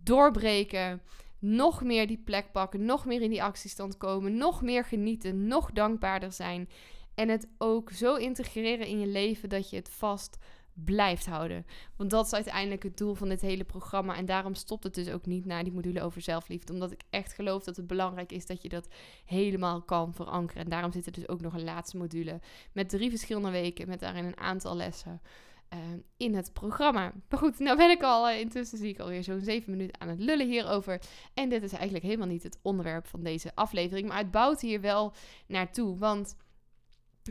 doorbreken, 0.05 1.01
nog 1.39 1.83
meer 1.83 2.07
die 2.07 2.21
plek 2.25 2.51
pakken, 2.51 2.85
nog 2.85 3.05
meer 3.05 3.21
in 3.21 3.29
die 3.29 3.43
actiestand 3.43 3.97
komen, 3.97 4.37
nog 4.37 4.61
meer 4.61 4.85
genieten, 4.85 5.47
nog 5.47 5.71
dankbaarder 5.71 6.31
zijn. 6.31 6.69
En 7.15 7.29
het 7.29 7.47
ook 7.57 7.91
zo 7.91 8.15
integreren 8.15 8.87
in 8.87 8.99
je 8.99 9.07
leven 9.07 9.49
dat 9.49 9.69
je 9.69 9.75
het 9.75 9.89
vast 9.89 10.37
blijft 10.83 11.25
houden. 11.25 11.65
Want 11.95 12.09
dat 12.09 12.25
is 12.25 12.33
uiteindelijk 12.33 12.83
het 12.83 12.97
doel 12.97 13.13
van 13.13 13.29
dit 13.29 13.41
hele 13.41 13.63
programma. 13.63 14.15
En 14.15 14.25
daarom 14.25 14.55
stopt 14.55 14.83
het 14.83 14.93
dus 14.93 15.09
ook 15.09 15.25
niet 15.25 15.45
na 15.45 15.63
die 15.63 15.73
module 15.73 16.01
over 16.01 16.21
zelfliefde. 16.21 16.73
Omdat 16.73 16.91
ik 16.91 17.01
echt 17.09 17.33
geloof 17.33 17.63
dat 17.63 17.75
het 17.75 17.87
belangrijk 17.87 18.31
is 18.31 18.45
dat 18.45 18.61
je 18.61 18.69
dat 18.69 18.87
helemaal 19.25 19.81
kan 19.81 20.13
verankeren. 20.13 20.63
En 20.63 20.69
daarom 20.69 20.91
zit 20.91 21.05
er 21.05 21.11
dus 21.11 21.27
ook 21.27 21.41
nog 21.41 21.53
een 21.53 21.63
laatste 21.63 21.97
module 21.97 22.39
met 22.71 22.89
drie 22.89 23.09
verschillende 23.09 23.51
weken. 23.51 23.87
Met 23.87 23.99
daarin 23.99 24.25
een 24.25 24.37
aantal 24.37 24.75
lessen. 24.75 25.21
Ehm, 25.69 25.99
in 26.17 26.35
het 26.35 26.53
programma. 26.53 27.13
Maar 27.29 27.39
goed, 27.39 27.59
nou 27.59 27.77
ben 27.77 27.89
ik 27.89 28.03
al, 28.03 28.29
uh, 28.29 28.39
intussen 28.39 28.77
zie 28.77 28.89
ik 28.89 28.99
alweer 28.99 29.23
zo'n 29.23 29.41
zeven 29.41 29.71
minuten 29.71 30.01
aan 30.01 30.07
het 30.07 30.19
lullen 30.19 30.47
hierover. 30.47 31.01
En 31.33 31.49
dit 31.49 31.63
is 31.63 31.71
eigenlijk 31.71 32.03
helemaal 32.03 32.27
niet 32.27 32.43
het 32.43 32.59
onderwerp 32.61 33.07
van 33.07 33.23
deze 33.23 33.55
aflevering. 33.55 34.07
Maar 34.07 34.17
het 34.17 34.31
bouwt 34.31 34.61
hier 34.61 34.81
wel 34.81 35.13
naartoe. 35.47 35.97
Want 35.97 36.35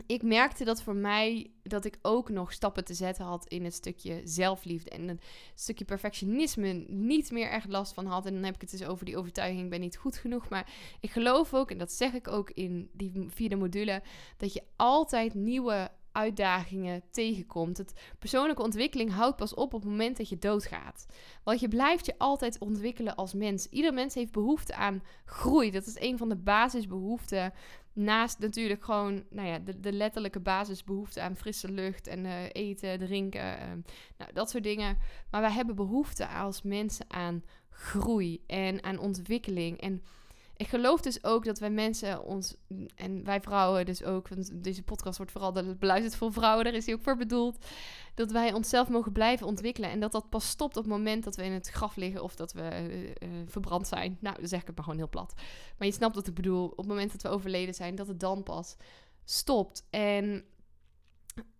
ik 0.05 0.23
merkte 0.23 0.63
dat 0.63 0.81
voor 0.81 0.95
mij 0.95 1.51
dat 1.63 1.85
ik 1.85 1.97
ook 2.01 2.29
nog 2.29 2.53
stappen 2.53 2.85
te 2.85 2.93
zetten 2.93 3.25
had 3.25 3.47
in 3.47 3.63
het 3.63 3.73
stukje 3.73 4.21
zelfliefde 4.23 4.89
en 4.89 5.07
een 5.07 5.19
stukje 5.55 5.85
perfectionisme 5.85 6.73
niet 6.87 7.31
meer 7.31 7.49
echt 7.49 7.67
last 7.67 7.93
van 7.93 8.05
had. 8.05 8.25
En 8.25 8.33
dan 8.33 8.43
heb 8.43 8.55
ik 8.55 8.61
het 8.61 8.71
dus 8.71 8.85
over 8.85 9.05
die 9.05 9.17
overtuiging, 9.17 9.63
ik 9.63 9.69
ben 9.69 9.79
niet 9.79 9.97
goed 9.97 10.17
genoeg. 10.17 10.49
Maar 10.49 10.73
ik 10.99 11.11
geloof 11.11 11.53
ook, 11.53 11.71
en 11.71 11.77
dat 11.77 11.91
zeg 11.91 12.13
ik 12.13 12.27
ook 12.27 12.49
in 12.51 12.89
die 12.93 13.25
vierde 13.27 13.55
module, 13.55 14.03
dat 14.37 14.53
je 14.53 14.63
altijd 14.75 15.33
nieuwe 15.33 15.91
uitdagingen 16.15 17.01
tegenkomt. 17.11 17.77
Het 17.77 17.93
persoonlijke 18.19 18.63
ontwikkeling 18.63 19.11
houdt 19.11 19.35
pas 19.35 19.53
op 19.53 19.73
op 19.73 19.81
het 19.81 19.89
moment 19.89 20.17
dat 20.17 20.29
je 20.29 20.37
doodgaat. 20.37 21.05
Want 21.43 21.59
je 21.59 21.67
blijft 21.67 22.05
je 22.05 22.17
altijd 22.17 22.59
ontwikkelen 22.59 23.15
als 23.15 23.33
mens. 23.33 23.67
Ieder 23.69 23.93
mens 23.93 24.13
heeft 24.13 24.31
behoefte 24.31 24.75
aan 24.75 25.03
groei. 25.25 25.71
Dat 25.71 25.85
is 25.85 25.99
een 25.99 26.17
van 26.17 26.29
de 26.29 26.35
basisbehoeften. 26.35 27.53
Naast 27.93 28.39
natuurlijk 28.39 28.83
gewoon 28.83 29.23
nou 29.29 29.47
ja, 29.47 29.59
de, 29.59 29.91
letterlijke 29.91 30.39
basisbehoefte 30.39 31.21
aan 31.21 31.35
frisse 31.35 31.71
lucht 31.71 32.07
en 32.07 32.25
uh, 32.25 32.43
eten, 32.51 32.97
drinken, 32.99 33.59
uh, 33.59 33.67
nou, 34.17 34.33
dat 34.33 34.49
soort 34.49 34.63
dingen. 34.63 34.97
Maar 35.31 35.41
wij 35.41 35.51
hebben 35.51 35.75
behoefte 35.75 36.27
als 36.27 36.61
mensen 36.61 37.05
aan 37.07 37.43
groei 37.69 38.43
en 38.47 38.83
aan 38.83 38.97
ontwikkeling. 38.97 39.81
En 39.81 40.03
ik 40.57 40.67
geloof 40.67 41.01
dus 41.01 41.23
ook 41.23 41.45
dat 41.45 41.59
wij 41.59 41.69
mensen 41.69 42.23
ons, 42.23 42.55
en 42.95 43.23
wij 43.23 43.41
vrouwen 43.41 43.85
dus 43.85 44.03
ook, 44.03 44.27
want 44.27 44.63
deze 44.63 44.83
podcast 44.83 45.17
wordt 45.17 45.31
vooral 45.31 45.75
beluisterd 45.79 46.15
voor 46.15 46.33
vrouwen, 46.33 46.63
daar 46.63 46.73
is 46.73 46.85
hij 46.85 46.95
ook 46.95 47.01
voor 47.01 47.17
bedoeld, 47.17 47.65
dat 48.13 48.31
wij 48.31 48.53
onszelf 48.53 48.89
mogen 48.89 49.11
blijven 49.11 49.47
ontwikkelen. 49.47 49.89
En 49.89 49.99
dat 49.99 50.11
dat 50.11 50.29
pas 50.29 50.49
stopt 50.49 50.77
op 50.77 50.83
het 50.83 50.91
moment 50.91 51.23
dat 51.23 51.35
we 51.35 51.43
in 51.43 51.51
het 51.51 51.67
graf 51.67 51.95
liggen 51.95 52.23
of 52.23 52.35
dat 52.35 52.53
we 52.53 52.69
uh, 53.23 53.29
verbrand 53.45 53.87
zijn. 53.87 54.17
Nou, 54.19 54.35
dan 54.39 54.47
zeg 54.47 54.61
ik 54.61 54.67
het 54.67 54.75
maar 54.75 54.85
gewoon 54.85 54.99
heel 54.99 55.09
plat. 55.09 55.33
Maar 55.77 55.87
je 55.87 55.93
snapt 55.93 56.15
wat 56.15 56.27
ik 56.27 56.33
bedoel. 56.33 56.67
Op 56.67 56.77
het 56.77 56.87
moment 56.87 57.11
dat 57.11 57.21
we 57.21 57.29
overleden 57.29 57.73
zijn, 57.73 57.95
dat 57.95 58.07
het 58.07 58.19
dan 58.19 58.43
pas 58.43 58.75
stopt. 59.23 59.87
En 59.89 60.45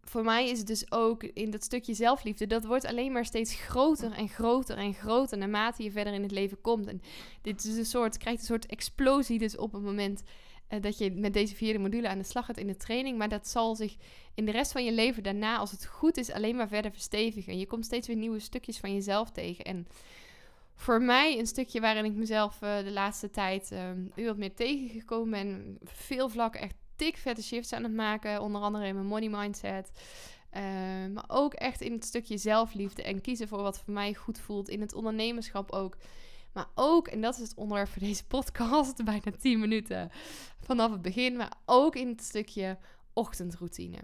voor 0.01 0.24
mij 0.24 0.50
is 0.50 0.58
het 0.58 0.67
dus 0.67 0.91
ook 0.91 1.24
in 1.24 1.51
dat 1.51 1.63
stukje 1.63 1.94
zelfliefde, 1.94 2.48
dat 2.48 2.65
wordt 2.65 2.86
alleen 2.86 3.12
maar 3.12 3.25
steeds 3.25 3.53
groter 3.53 4.12
en 4.12 4.29
groter 4.29 4.77
en 4.77 4.94
groter 4.94 5.38
naarmate 5.38 5.84
je 5.84 5.91
verder 5.91 6.13
in 6.13 6.22
het 6.22 6.32
leven 6.32 6.62
komt. 6.62 6.88
En 6.88 7.01
dit 7.41 7.63
is 7.63 7.77
een 7.77 7.86
soort, 7.86 8.17
krijgt 8.17 8.39
een 8.39 8.46
soort 8.46 8.65
explosie 8.65 9.39
dus 9.39 9.58
op 9.58 9.72
het 9.72 9.82
moment 9.82 10.24
uh, 10.70 10.82
dat 10.82 10.98
je 10.98 11.12
met 11.12 11.34
deze 11.34 11.55
vierde 11.55 11.79
module 11.79 12.08
aan 12.08 12.17
de 12.17 12.24
slag 12.24 12.46
gaat 12.46 12.58
in 12.58 12.67
de 12.67 12.77
training. 12.77 13.17
Maar 13.17 13.29
dat 13.29 13.48
zal 13.48 13.75
zich 13.75 13.96
in 14.34 14.46
de 14.46 14.51
rest 14.51 14.72
van 14.72 14.86
je 14.86 14.91
leven 14.91 15.24
daarna, 15.24 15.58
als 15.58 15.72
het 15.72 15.86
goed 15.86 16.17
is, 16.17 16.32
alleen 16.32 16.55
maar 16.55 16.67
verder 16.67 16.91
verstevigen. 16.91 17.60
Je 17.60 17.67
komt 17.67 17.86
steeds 17.86 18.08
weer 18.08 18.15
nieuwe 18.15 18.39
stukjes 18.39 18.77
van 18.77 18.94
jezelf 18.94 19.32
tegen. 19.32 19.65
En 19.65 19.88
voor 20.75 21.01
mij 21.01 21.39
een 21.39 21.48
stukje 21.48 21.79
waarin 21.82 22.05
ik 22.05 22.13
mezelf 22.13 22.62
uh, 22.62 22.77
de 22.77 22.91
laatste 22.91 23.29
tijd 23.29 23.72
uh, 24.15 24.25
wat 24.25 24.38
meer 24.38 24.53
tegengekomen 24.53 25.32
ben. 25.32 25.77
Veel 25.84 26.29
vlakken 26.29 26.62
echt 26.62 26.75
dik 26.95 27.17
vette 27.17 27.43
shifts 27.43 27.73
aan 27.73 27.83
het 27.83 27.93
maken. 27.93 28.41
Onder 28.41 28.61
andere 28.61 28.87
in 28.87 28.95
mijn 28.95 29.07
money 29.07 29.29
mindset. 29.29 29.91
Uh, 30.53 30.61
maar 31.13 31.25
ook 31.27 31.53
echt 31.53 31.81
in 31.81 31.91
het 31.91 32.05
stukje 32.05 32.37
zelfliefde 32.37 33.03
en 33.03 33.21
kiezen 33.21 33.47
voor 33.47 33.61
wat 33.61 33.79
voor 33.79 33.93
mij 33.93 34.13
goed 34.13 34.39
voelt. 34.39 34.69
In 34.69 34.81
het 34.81 34.93
ondernemerschap 34.93 35.71
ook. 35.71 35.97
Maar 36.53 36.67
ook, 36.75 37.07
en 37.07 37.21
dat 37.21 37.33
is 37.33 37.41
het 37.41 37.53
onderwerp 37.55 37.89
voor 37.89 38.01
deze 38.01 38.25
podcast, 38.25 39.03
bijna 39.05 39.31
10 39.39 39.59
minuten 39.59 40.11
vanaf 40.59 40.91
het 40.91 41.01
begin. 41.01 41.35
Maar 41.35 41.53
ook 41.65 41.95
in 41.95 42.07
het 42.07 42.23
stukje 42.23 42.77
ochtendroutine. 43.13 43.97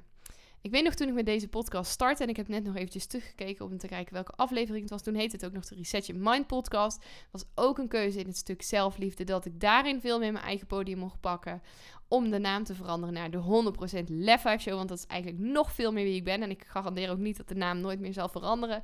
Ik 0.62 0.72
weet 0.72 0.84
nog 0.84 0.94
toen 0.94 1.08
ik 1.08 1.14
met 1.14 1.26
deze 1.26 1.48
podcast 1.48 1.92
startte 1.92 2.24
en 2.24 2.30
ik 2.30 2.38
heb 2.38 2.48
net 2.48 2.64
nog 2.64 2.76
eventjes 2.76 3.06
teruggekeken 3.06 3.66
om 3.66 3.78
te 3.78 3.88
kijken 3.88 4.14
welke 4.14 4.32
aflevering 4.36 4.82
het 4.82 4.90
was. 4.90 5.02
Toen 5.02 5.16
heette 5.16 5.36
het 5.36 5.46
ook 5.46 5.52
nog 5.52 5.66
de 5.66 5.76
Reset 5.76 6.06
Your 6.06 6.22
Mind 6.24 6.48
podcast. 6.48 7.06
Was 7.32 7.46
ook 7.56 7.78
een 7.78 7.88
keuze 7.88 8.20
in 8.20 8.28
het 8.28 8.38
stuk 8.38 8.62
zelfliefde 8.62 9.24
dat 9.24 9.46
ik 9.46 9.60
daarin 9.60 10.02
veel 10.02 10.20
meer 10.20 10.32
mijn 10.32 10.46
eigen 10.46 10.68
podium 10.68 10.98
mocht 10.98 11.20
pakken. 11.20 11.62
Om 12.08 12.30
de 12.30 12.38
naam 12.38 12.64
te 12.64 12.76
veranderen 12.76 13.14
naar 13.14 13.32
de 13.32 13.74
100% 14.00 14.04
Lef 14.08 14.42
5 14.42 14.62
Show. 14.62 14.76
Want 14.76 14.90
dat 14.90 14.98
is 14.98 15.06
eigenlijk 15.06 15.42
nog 15.42 15.72
veel 15.72 15.92
meer 15.92 16.04
wie 16.04 16.16
ik 16.16 16.24
ben. 16.24 16.42
En 16.42 16.50
ik 16.50 16.64
garandeer 16.68 17.10
ook 17.10 17.18
niet 17.18 17.38
dat 17.38 17.48
de 17.48 17.56
naam 17.56 17.80
nooit 17.80 18.00
meer 18.00 18.14
zal 18.14 18.30
veranderen. 18.30 18.84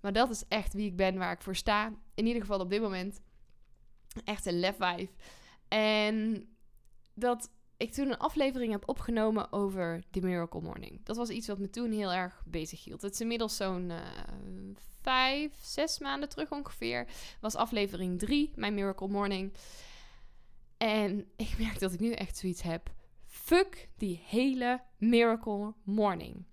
Maar 0.00 0.12
dat 0.12 0.30
is 0.30 0.44
echt 0.48 0.72
wie 0.72 0.86
ik 0.86 0.96
ben, 0.96 1.18
waar 1.18 1.32
ik 1.32 1.42
voor 1.42 1.56
sta. 1.56 1.92
In 2.14 2.26
ieder 2.26 2.40
geval 2.40 2.60
op 2.60 2.70
dit 2.70 2.80
moment. 2.80 3.20
Echt 4.24 4.46
een 4.46 4.58
Lef 4.58 4.76
5. 4.76 5.10
En 5.68 6.46
dat 7.14 7.50
ik 7.76 7.92
toen 7.92 8.08
een 8.08 8.18
aflevering 8.18 8.72
heb 8.72 8.88
opgenomen 8.88 9.52
over 9.52 10.02
The 10.10 10.20
Miracle 10.20 10.60
Morning. 10.60 11.04
Dat 11.04 11.16
was 11.16 11.28
iets 11.28 11.46
wat 11.46 11.58
me 11.58 11.70
toen 11.70 11.92
heel 11.92 12.12
erg 12.12 12.42
bezig 12.46 12.84
hield. 12.84 13.02
Het 13.02 13.12
is 13.12 13.20
inmiddels 13.20 13.56
zo'n 13.56 13.90
uh, 13.90 13.96
vijf, 15.02 15.52
zes 15.62 15.98
maanden 15.98 16.28
terug 16.28 16.50
ongeveer. 16.50 17.06
Was 17.40 17.54
aflevering 17.54 18.18
drie, 18.18 18.52
mijn 18.54 18.74
Miracle 18.74 19.08
Morning. 19.08 19.52
En 20.76 21.26
ik 21.36 21.58
merk 21.64 21.78
dat 21.78 21.92
ik 21.92 22.00
nu 22.00 22.12
echt 22.12 22.36
zoiets 22.36 22.62
heb. 22.62 22.92
Fuck 23.26 23.88
die 23.96 24.22
hele 24.26 24.80
Miracle 24.98 25.74
Morning. 25.82 26.44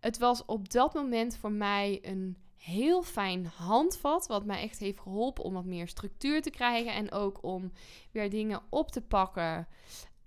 Het 0.00 0.18
was 0.18 0.44
op 0.44 0.70
dat 0.70 0.94
moment 0.94 1.36
voor 1.36 1.52
mij 1.52 1.98
een 2.02 2.36
heel 2.56 3.02
fijn 3.02 3.46
handvat. 3.46 4.26
Wat 4.26 4.44
mij 4.44 4.62
echt 4.62 4.78
heeft 4.78 5.00
geholpen 5.00 5.44
om 5.44 5.52
wat 5.54 5.64
meer 5.64 5.88
structuur 5.88 6.42
te 6.42 6.50
krijgen. 6.50 6.92
En 6.92 7.12
ook 7.12 7.42
om 7.42 7.72
weer 8.10 8.30
dingen 8.30 8.62
op 8.68 8.90
te 8.90 9.00
pakken. 9.00 9.68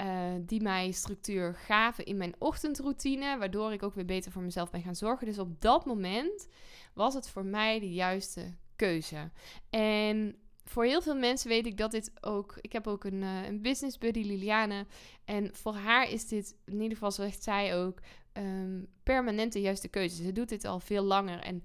Uh, 0.01 0.34
die 0.42 0.62
mij 0.62 0.92
structuur 0.92 1.54
gaven 1.56 2.06
in 2.06 2.18
mijn 2.18 2.36
ochtendroutine. 2.38 3.38
Waardoor 3.38 3.74
ik 3.74 3.84
ook 3.84 3.94
weer 3.94 4.06
beter 4.06 4.32
voor 4.32 4.42
mezelf 4.42 4.70
ben 4.70 4.82
gaan 4.82 4.96
zorgen. 4.96 5.27
Dus 5.27 5.39
op 5.39 5.62
dat 5.62 5.86
moment 5.86 6.48
was 6.94 7.13
het 7.13 7.30
voor 7.30 7.46
mij 7.46 7.80
de 7.80 7.94
juiste 7.94 8.54
keuze. 8.75 9.32
En 9.70 10.36
voor 10.63 10.86
heel 10.86 11.01
veel 11.01 11.16
mensen 11.16 11.50
weet 11.50 11.66
ik 11.66 11.77
dat 11.77 11.92
dit 11.92 12.12
ook. 12.22 12.58
Ik 12.62 12.72
heb 12.72 12.88
ook 12.88 13.04
een, 13.04 13.22
uh, 13.22 13.46
een 13.46 13.62
business 13.62 13.98
buddy, 13.98 14.22
Liliane. 14.22 14.86
En 15.25 15.56
voor 15.56 15.74
haar 15.75 16.10
is 16.10 16.27
dit, 16.27 16.56
in 16.66 16.74
ieder 16.74 16.98
geval 16.98 17.12
zegt 17.12 17.44
zij 17.44 17.75
ook, 17.77 18.00
um, 18.34 18.88
permanent 19.04 19.54
de 19.54 19.62
juiste 19.62 19.88
keuze. 19.88 20.24
Ze 20.24 20.32
doet 20.32 20.50
dit 20.50 20.66
al 20.66 20.80
veel 20.80 21.04
langer. 21.04 21.39
En 21.39 21.63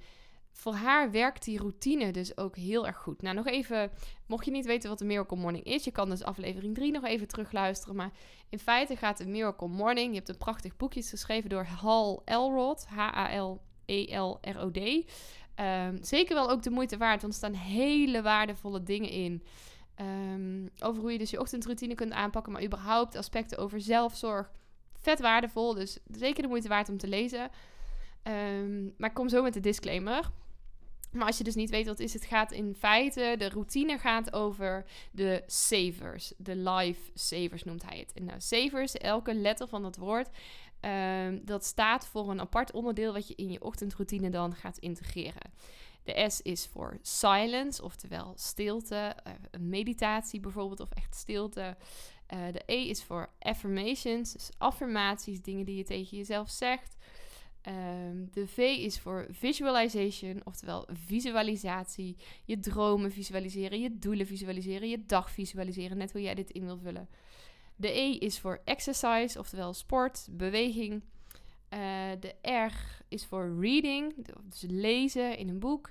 voor 0.53 0.75
haar 0.75 1.11
werkt 1.11 1.45
die 1.45 1.59
routine 1.59 2.11
dus 2.11 2.37
ook 2.37 2.57
heel 2.57 2.87
erg 2.87 2.97
goed. 2.97 3.23
Nou, 3.23 3.35
nog 3.35 3.47
even, 3.47 3.91
mocht 4.27 4.45
je 4.45 4.51
niet 4.51 4.67
weten 4.67 4.89
wat 4.89 5.01
een 5.01 5.07
Miracle 5.07 5.37
Morning 5.37 5.65
is, 5.65 5.85
je 5.85 5.91
kan 5.91 6.11
dus 6.11 6.23
aflevering 6.23 6.75
3 6.75 6.93
nog 6.93 7.05
even 7.05 7.29
terugluisteren. 7.29 7.97
Maar 7.97 8.11
in 8.49 8.59
feite 8.59 8.97
gaat 8.97 9.21
een 9.21 9.31
Miracle 9.31 9.69
Morning, 9.69 10.11
je 10.11 10.17
hebt 10.17 10.29
een 10.29 10.39
prachtig 10.39 10.77
boekje 10.77 11.03
geschreven 11.03 11.51
door 11.51 11.65
Hal 11.65 12.23
Elrod, 12.25 12.87
H-A-L-E-L-R-O-D. 12.87 14.79
Um, 15.57 15.99
zeker 16.01 16.35
wel 16.35 16.51
ook 16.51 16.63
de 16.63 16.71
moeite 16.71 16.97
waard, 16.97 17.21
want 17.21 17.33
er 17.33 17.39
staan 17.39 17.55
hele 17.55 18.23
waardevolle 18.23 18.83
dingen 18.83 19.11
in. 19.11 19.43
Um, 20.01 20.71
over 20.79 21.03
hoe 21.03 21.13
je 21.13 21.19
dus 21.19 21.31
je 21.31 21.41
ochtendroutine 21.41 21.95
kunt 21.95 22.13
aanpakken, 22.13 22.53
maar 22.53 22.65
überhaupt 22.65 23.17
aspecten 23.17 23.59
over 23.59 23.81
zelfzorg. 23.81 24.51
Vet 25.01 25.21
waardevol, 25.21 25.75
dus 25.75 25.99
zeker 26.11 26.43
de 26.43 26.49
moeite 26.49 26.69
waard 26.69 26.89
om 26.89 26.99
te 26.99 27.09
lezen. 27.09 27.51
Um, 28.23 28.95
maar 28.97 29.09
ik 29.09 29.15
kom 29.15 29.29
zo 29.29 29.43
met 29.43 29.55
de 29.55 29.61
disclaimer. 29.61 30.31
Maar 31.13 31.27
als 31.27 31.39
je 31.39 31.45
dus 31.45 31.55
niet 31.55 31.71
weet 31.71 31.87
wat 31.87 31.99
is, 31.99 32.13
het 32.13 32.25
gaat 32.25 32.53
in 32.53 32.75
feite, 32.79 33.35
de 33.39 33.49
routine 33.49 33.99
gaat 33.99 34.33
over 34.33 34.85
de 35.11 35.43
savers. 35.47 36.33
De 36.37 36.57
life 36.57 37.11
savers 37.15 37.65
noemt 37.65 37.83
hij 37.83 37.99
het. 37.99 38.13
En 38.13 38.25
nou, 38.25 38.41
savers, 38.41 38.93
elke 38.93 39.35
letter 39.35 39.69
van 39.69 39.83
dat 39.83 39.97
woord, 39.97 40.29
um, 40.81 41.45
dat 41.45 41.65
staat 41.65 42.07
voor 42.07 42.31
een 42.31 42.41
apart 42.41 42.73
onderdeel 42.73 43.13
wat 43.13 43.29
je 43.29 43.35
in 43.35 43.51
je 43.51 43.63
ochtendroutine 43.63 44.31
dan 44.31 44.55
gaat 44.55 44.79
integreren. 44.79 45.53
De 46.05 46.25
S 46.31 46.41
is 46.41 46.67
voor 46.67 46.99
silence, 47.03 47.83
oftewel 47.83 48.33
stilte, 48.37 49.17
uh, 49.27 49.33
meditatie 49.61 50.41
bijvoorbeeld, 50.41 50.81
of 50.81 50.91
echt 50.91 51.15
stilte. 51.15 51.77
Uh, 52.35 52.53
de 52.53 52.63
E 52.67 52.89
is 52.89 53.03
voor 53.03 53.29
affirmations, 53.39 54.33
dus 54.33 54.51
affirmaties, 54.59 55.43
dingen 55.43 55.65
die 55.65 55.77
je 55.77 55.85
tegen 55.85 56.17
jezelf 56.17 56.51
zegt. 56.51 56.97
Um, 57.69 58.29
de 58.33 58.47
V 58.47 58.59
is 58.59 59.01
voor 59.01 59.27
visualization, 59.31 60.41
oftewel 60.45 60.89
visualisatie. 60.93 62.17
Je 62.45 62.59
dromen 62.59 63.11
visualiseren, 63.11 63.81
je 63.81 63.99
doelen 63.99 64.27
visualiseren, 64.27 64.89
je 64.89 65.07
dag 65.07 65.31
visualiseren, 65.31 65.97
net 65.97 66.13
hoe 66.13 66.23
jij 66.23 66.35
dit 66.35 66.51
in 66.51 66.65
wil 66.65 66.79
vullen. 66.79 67.09
De 67.77 67.99
E 67.99 68.11
is 68.11 68.39
voor 68.41 68.61
exercise, 68.65 69.39
oftewel 69.39 69.73
sport, 69.73 70.29
beweging. 70.31 70.93
Uh, 70.93 72.11
de 72.21 72.35
R 72.43 73.03
is 73.09 73.27
voor 73.27 73.57
reading, 73.61 74.27
dus 74.45 74.65
lezen 74.69 75.39
in 75.39 75.49
een 75.49 75.59
boek. 75.59 75.91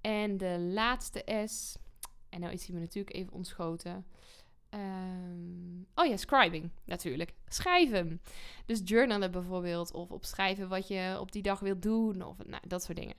En 0.00 0.36
de 0.36 0.58
laatste 0.58 1.44
S, 1.46 1.76
en 2.28 2.40
nou 2.40 2.52
is 2.52 2.66
hij 2.66 2.74
me 2.74 2.80
natuurlijk 2.80 3.16
even 3.16 3.32
ontschoten. 3.32 4.06
Um, 4.74 5.86
oh 5.94 6.06
ja, 6.06 6.16
scribing 6.16 6.70
natuurlijk. 6.84 7.32
Schrijven. 7.48 8.20
Dus 8.66 8.80
journalen 8.84 9.30
bijvoorbeeld. 9.30 9.92
Of 9.92 10.10
opschrijven 10.10 10.68
wat 10.68 10.88
je 10.88 11.16
op 11.20 11.32
die 11.32 11.42
dag 11.42 11.60
wilt 11.60 11.82
doen. 11.82 12.22
Of 12.22 12.36
nou, 12.46 12.62
dat 12.66 12.82
soort 12.82 12.98
dingen. 12.98 13.16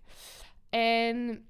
En 0.69 1.45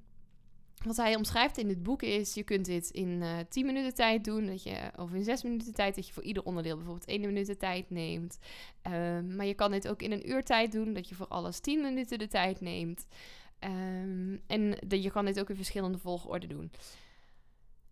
wat 0.86 0.98
hij 0.98 1.16
omschrijft 1.16 1.58
in 1.58 1.70
het 1.70 1.84
boek 1.84 2.02
is: 2.02 2.34
je 2.34 2.44
kunt 2.44 2.66
dit 2.66 2.90
in 2.90 3.08
uh, 3.08 3.40
eh, 3.40 3.48
10 3.50 3.66
minuten 3.66 3.94
tijd 3.94 4.24
doen. 4.24 4.46
Dat 4.46 4.64
je, 4.64 4.92
of 4.96 5.14
in 5.14 5.24
6 5.24 5.44
minuten 5.44 5.74
tijd. 5.74 5.96
Dat 5.96 6.08
je 6.08 6.14
voor 6.14 6.24
ieder 6.24 6.44
onderdeel 6.44 6.76
bijvoorbeeld 6.76 7.08
1 7.08 7.22
minuut 7.22 7.48
de 7.48 7.58
tijd 7.58 7.90
neemt. 7.90 8.40
Um, 8.88 9.36
maar 9.36 9.46
je 9.46 9.54
kan 9.54 9.72
dit 9.72 9.88
ook 9.88 10.02
in 10.02 10.12
een 10.12 10.30
uur 10.30 10.44
tijd 10.44 10.72
doen. 10.72 10.94
Dat 10.94 11.10
je 11.10 11.16
voor 11.16 11.28
alles 11.28 11.60
10 11.60 11.82
minuten 11.82 12.20
de 12.20 12.28
tijd 12.28 12.62
neemt. 12.62 13.06
Um, 13.60 14.42
en 14.48 14.78
dat 14.88 15.04
je 15.04 15.12
kan 15.12 15.26
dit 15.26 15.40
ook 15.40 15.50
in 15.50 15.56
verschillende 15.56 15.98
volgorde 15.98 16.48
doen. 16.48 16.72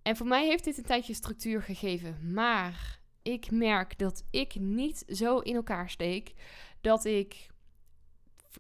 En 0.02 0.16
voor 0.16 0.28
mij 0.28 0.46
heeft 0.46 0.64
dit 0.64 0.78
een 0.78 0.84
tijdje 0.84 1.14
structuur 1.14 1.62
gegeven. 1.62 2.34
Maar 2.34 3.00
ik 3.22 3.52
merk 3.52 3.98
dat 3.98 4.24
ik 4.30 4.60
niet 4.60 5.04
zo 5.08 5.40
in 5.40 5.56
elkaar 5.56 5.90
steek 5.90 6.34
dat 6.82 7.06
ik 7.06 7.50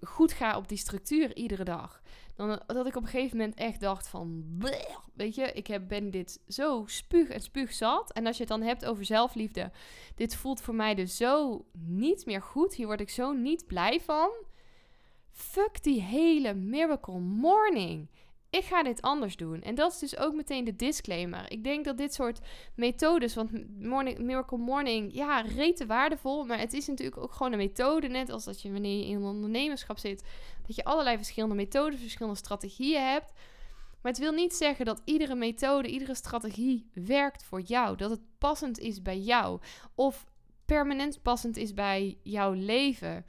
goed 0.01 0.31
ga 0.31 0.57
op 0.57 0.67
die 0.67 0.77
structuur 0.77 1.35
iedere 1.35 1.63
dag. 1.63 2.01
Dan, 2.35 2.61
dat 2.67 2.87
ik 2.87 2.95
op 2.95 3.03
een 3.03 3.09
gegeven 3.09 3.37
moment 3.37 3.57
echt 3.57 3.79
dacht 3.79 4.07
van... 4.07 4.43
Weet 5.13 5.35
je, 5.35 5.51
ik 5.53 5.67
heb, 5.67 5.87
ben 5.87 6.11
dit 6.11 6.39
zo 6.47 6.83
spuug 6.85 7.29
en 7.29 7.41
spuug 7.41 7.73
zat. 7.73 8.11
En 8.11 8.25
als 8.25 8.35
je 8.35 8.43
het 8.43 8.51
dan 8.51 8.61
hebt 8.61 8.85
over 8.85 9.05
zelfliefde... 9.05 9.71
Dit 10.15 10.35
voelt 10.35 10.61
voor 10.61 10.75
mij 10.75 10.95
dus 10.95 11.17
zo 11.17 11.65
niet 11.71 12.25
meer 12.25 12.41
goed. 12.41 12.75
Hier 12.75 12.85
word 12.85 12.99
ik 12.99 13.09
zo 13.09 13.31
niet 13.31 13.67
blij 13.67 14.01
van. 14.01 14.29
Fuck 15.31 15.83
die 15.83 16.01
hele 16.01 16.53
miracle 16.53 17.19
morning 17.19 18.09
ik 18.51 18.63
ga 18.63 18.83
dit 18.83 19.01
anders 19.01 19.35
doen. 19.35 19.61
En 19.61 19.75
dat 19.75 19.91
is 19.91 19.99
dus 19.99 20.17
ook 20.17 20.33
meteen 20.33 20.63
de 20.63 20.75
disclaimer. 20.75 21.51
Ik 21.51 21.63
denk 21.63 21.85
dat 21.85 21.97
dit 21.97 22.13
soort 22.13 22.39
methodes, 22.75 23.35
want 23.35 23.79
morning, 23.79 24.19
Miracle 24.19 24.57
Morning, 24.57 25.13
ja, 25.13 25.41
rete 25.41 25.85
waardevol. 25.85 26.45
Maar 26.45 26.59
het 26.59 26.73
is 26.73 26.87
natuurlijk 26.87 27.17
ook 27.17 27.31
gewoon 27.31 27.51
een 27.51 27.57
methode. 27.57 28.07
Net 28.07 28.29
als 28.29 28.43
dat 28.43 28.61
je 28.61 28.71
wanneer 28.71 28.97
je 28.97 29.05
in 29.05 29.15
een 29.15 29.23
ondernemerschap 29.23 29.97
zit, 29.97 30.23
dat 30.67 30.75
je 30.75 30.83
allerlei 30.83 31.15
verschillende 31.15 31.55
methodes, 31.55 31.99
verschillende 31.99 32.37
strategieën 32.37 33.01
hebt. 33.01 33.31
Maar 34.01 34.11
het 34.11 34.21
wil 34.21 34.31
niet 34.31 34.53
zeggen 34.53 34.85
dat 34.85 35.01
iedere 35.05 35.35
methode, 35.35 35.87
iedere 35.87 36.15
strategie 36.15 36.89
werkt 36.93 37.43
voor 37.43 37.61
jou. 37.61 37.97
Dat 37.97 38.09
het 38.09 38.21
passend 38.37 38.79
is 38.79 39.01
bij 39.01 39.19
jou. 39.19 39.59
Of 39.95 40.25
permanent 40.65 41.21
passend 41.21 41.57
is 41.57 41.73
bij 41.73 42.17
jouw 42.23 42.51
leven. 42.51 43.25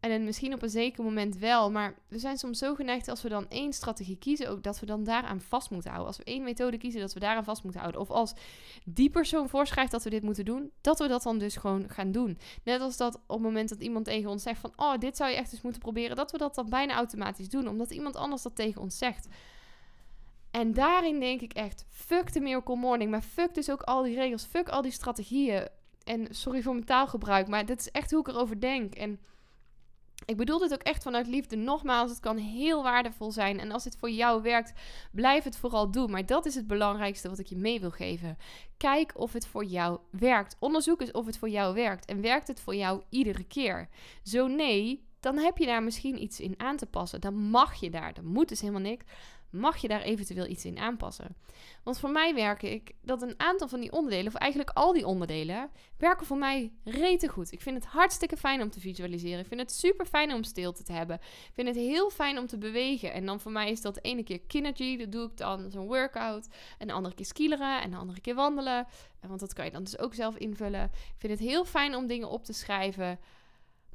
En 0.00 0.24
misschien 0.24 0.54
op 0.54 0.62
een 0.62 0.70
zeker 0.70 1.04
moment 1.04 1.38
wel. 1.38 1.70
Maar 1.70 1.94
we 2.08 2.18
zijn 2.18 2.38
soms 2.38 2.58
zo 2.58 2.74
geneigd 2.74 3.08
als 3.08 3.22
we 3.22 3.28
dan 3.28 3.48
één 3.48 3.72
strategie 3.72 4.16
kiezen, 4.16 4.48
ook 4.48 4.62
dat 4.62 4.80
we 4.80 4.86
dan 4.86 5.04
daaraan 5.04 5.40
vast 5.40 5.70
moeten 5.70 5.90
houden. 5.90 6.14
Als 6.14 6.24
we 6.24 6.32
één 6.32 6.42
methode 6.42 6.78
kiezen, 6.78 7.00
dat 7.00 7.12
we 7.12 7.20
daaraan 7.20 7.44
vast 7.44 7.62
moeten 7.62 7.80
houden. 7.80 8.00
Of 8.00 8.10
als 8.10 8.34
die 8.84 9.10
persoon 9.10 9.48
voorschrijft 9.48 9.90
dat 9.90 10.04
we 10.04 10.10
dit 10.10 10.22
moeten 10.22 10.44
doen, 10.44 10.70
dat 10.80 10.98
we 10.98 11.08
dat 11.08 11.22
dan 11.22 11.38
dus 11.38 11.56
gewoon 11.56 11.88
gaan 11.88 12.12
doen. 12.12 12.38
Net 12.64 12.80
als 12.80 12.96
dat 12.96 13.14
op 13.14 13.22
het 13.28 13.40
moment 13.40 13.68
dat 13.68 13.80
iemand 13.80 14.04
tegen 14.04 14.30
ons 14.30 14.42
zegt 14.42 14.60
van, 14.60 14.72
oh, 14.76 14.98
dit 14.98 15.16
zou 15.16 15.30
je 15.30 15.36
echt 15.36 15.52
eens 15.52 15.62
moeten 15.62 15.80
proberen, 15.80 16.16
dat 16.16 16.32
we 16.32 16.38
dat 16.38 16.54
dan 16.54 16.68
bijna 16.68 16.94
automatisch 16.94 17.48
doen, 17.48 17.68
omdat 17.68 17.90
iemand 17.90 18.16
anders 18.16 18.42
dat 18.42 18.56
tegen 18.56 18.80
ons 18.80 18.98
zegt. 18.98 19.28
En 20.50 20.72
daarin 20.72 21.20
denk 21.20 21.40
ik 21.40 21.52
echt, 21.52 21.84
fuck 21.88 22.32
de 22.32 22.40
Miracle 22.40 22.76
Morning, 22.76 23.10
maar 23.10 23.22
fuck 23.22 23.54
dus 23.54 23.70
ook 23.70 23.82
al 23.82 24.02
die 24.02 24.14
regels, 24.14 24.44
fuck 24.44 24.68
al 24.68 24.82
die 24.82 24.92
strategieën. 24.92 25.68
En 26.04 26.26
sorry 26.30 26.62
voor 26.62 26.72
mijn 26.72 26.86
taalgebruik, 26.86 27.48
maar 27.48 27.66
dit 27.66 27.80
is 27.80 27.90
echt 27.90 28.10
hoe 28.10 28.20
ik 28.20 28.28
erover 28.28 28.60
denk. 28.60 28.94
En 28.94 29.20
ik 30.26 30.36
bedoel 30.36 30.58
dit 30.58 30.72
ook 30.72 30.82
echt 30.82 31.02
vanuit 31.02 31.26
liefde. 31.26 31.56
Nogmaals, 31.56 32.10
het 32.10 32.20
kan 32.20 32.36
heel 32.36 32.82
waardevol 32.82 33.32
zijn. 33.32 33.60
En 33.60 33.70
als 33.70 33.84
het 33.84 33.96
voor 33.96 34.10
jou 34.10 34.42
werkt, 34.42 34.72
blijf 35.12 35.44
het 35.44 35.56
vooral 35.56 35.90
doen. 35.90 36.10
Maar 36.10 36.26
dat 36.26 36.46
is 36.46 36.54
het 36.54 36.66
belangrijkste 36.66 37.28
wat 37.28 37.38
ik 37.38 37.46
je 37.46 37.56
mee 37.56 37.80
wil 37.80 37.90
geven. 37.90 38.36
Kijk 38.76 39.12
of 39.14 39.32
het 39.32 39.46
voor 39.46 39.64
jou 39.64 39.98
werkt. 40.10 40.56
Onderzoek 40.58 41.00
eens 41.00 41.10
of 41.10 41.26
het 41.26 41.38
voor 41.38 41.48
jou 41.48 41.74
werkt. 41.74 42.04
En 42.04 42.20
werkt 42.20 42.48
het 42.48 42.60
voor 42.60 42.74
jou 42.74 43.02
iedere 43.10 43.44
keer? 43.44 43.88
Zo 44.22 44.46
nee, 44.46 45.04
dan 45.20 45.38
heb 45.38 45.58
je 45.58 45.66
daar 45.66 45.82
misschien 45.82 46.22
iets 46.22 46.40
in 46.40 46.54
aan 46.56 46.76
te 46.76 46.86
passen. 46.86 47.20
Dan 47.20 47.34
mag 47.34 47.74
je 47.74 47.90
daar. 47.90 48.14
Dan 48.14 48.26
moet 48.26 48.48
dus 48.48 48.60
helemaal 48.60 48.80
niks 48.80 49.04
mag 49.50 49.76
je 49.76 49.88
daar 49.88 50.02
eventueel 50.02 50.46
iets 50.46 50.64
in 50.64 50.78
aanpassen. 50.78 51.36
Want 51.82 51.98
voor 51.98 52.10
mij 52.10 52.34
werken 52.34 52.72
ik 52.72 52.92
dat 53.02 53.22
een 53.22 53.34
aantal 53.36 53.68
van 53.68 53.80
die 53.80 53.92
onderdelen, 53.92 54.26
of 54.26 54.34
eigenlijk 54.34 54.70
al 54.70 54.92
die 54.92 55.06
onderdelen, 55.06 55.70
werken 55.98 56.26
voor 56.26 56.36
mij 56.36 56.72
rete 56.84 57.28
goed. 57.28 57.52
Ik 57.52 57.60
vind 57.60 57.76
het 57.76 57.86
hartstikke 57.86 58.36
fijn 58.36 58.62
om 58.62 58.70
te 58.70 58.80
visualiseren. 58.80 59.38
Ik 59.38 59.46
vind 59.46 59.60
het 59.60 59.72
super 59.72 60.06
fijn 60.06 60.32
om 60.32 60.42
stilte 60.42 60.82
te 60.82 60.92
hebben. 60.92 61.16
Ik 61.20 61.50
vind 61.52 61.68
het 61.68 61.76
heel 61.76 62.10
fijn 62.10 62.38
om 62.38 62.46
te 62.46 62.58
bewegen. 62.58 63.12
En 63.12 63.26
dan 63.26 63.40
voor 63.40 63.52
mij 63.52 63.70
is 63.70 63.80
dat 63.80 63.98
ene 64.02 64.22
keer 64.22 64.40
Kinergy, 64.40 64.96
dat 64.96 65.12
doe 65.12 65.30
ik 65.30 65.36
dan 65.36 65.70
zo'n 65.70 65.86
workout. 65.86 66.48
En 66.78 66.86
de 66.86 66.92
andere 66.92 67.14
keer 67.14 67.26
skileren 67.26 67.82
en 67.82 67.90
de 67.90 67.96
andere 67.96 68.20
keer 68.20 68.34
wandelen. 68.34 68.86
Want 69.20 69.40
dat 69.40 69.52
kan 69.52 69.64
je 69.64 69.70
dan 69.70 69.84
dus 69.84 69.98
ook 69.98 70.14
zelf 70.14 70.36
invullen. 70.36 70.84
Ik 70.84 71.14
vind 71.18 71.32
het 71.32 71.48
heel 71.48 71.64
fijn 71.64 71.94
om 71.94 72.06
dingen 72.06 72.30
op 72.30 72.44
te 72.44 72.52
schrijven. 72.52 73.18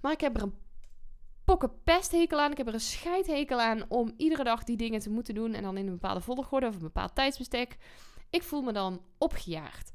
Maar 0.01 0.12
ik 0.12 0.22
heb 0.22 0.36
er 0.36 0.41
een 0.41 0.55
pokken 1.58 1.84
pesthekel 1.84 2.39
aan. 2.39 2.51
Ik 2.51 2.58
heb 2.58 2.67
er 2.67 2.74
een 2.74 2.79
scheidhekel 2.79 3.62
aan 3.62 3.86
om 3.89 4.13
iedere 4.17 4.43
dag 4.43 4.63
die 4.63 4.77
dingen 4.77 5.00
te 5.00 5.10
moeten 5.10 5.34
doen. 5.34 5.53
En 5.53 5.63
dan 5.63 5.77
in 5.77 5.86
een 5.86 5.93
bepaalde 5.93 6.22
volgorde 6.22 6.67
of 6.67 6.74
een 6.74 6.81
bepaald 6.81 7.15
tijdsbestek. 7.15 7.77
Ik 8.29 8.43
voel 8.43 8.62
me 8.62 8.72
dan 8.72 9.01
opgejaagd. 9.17 9.91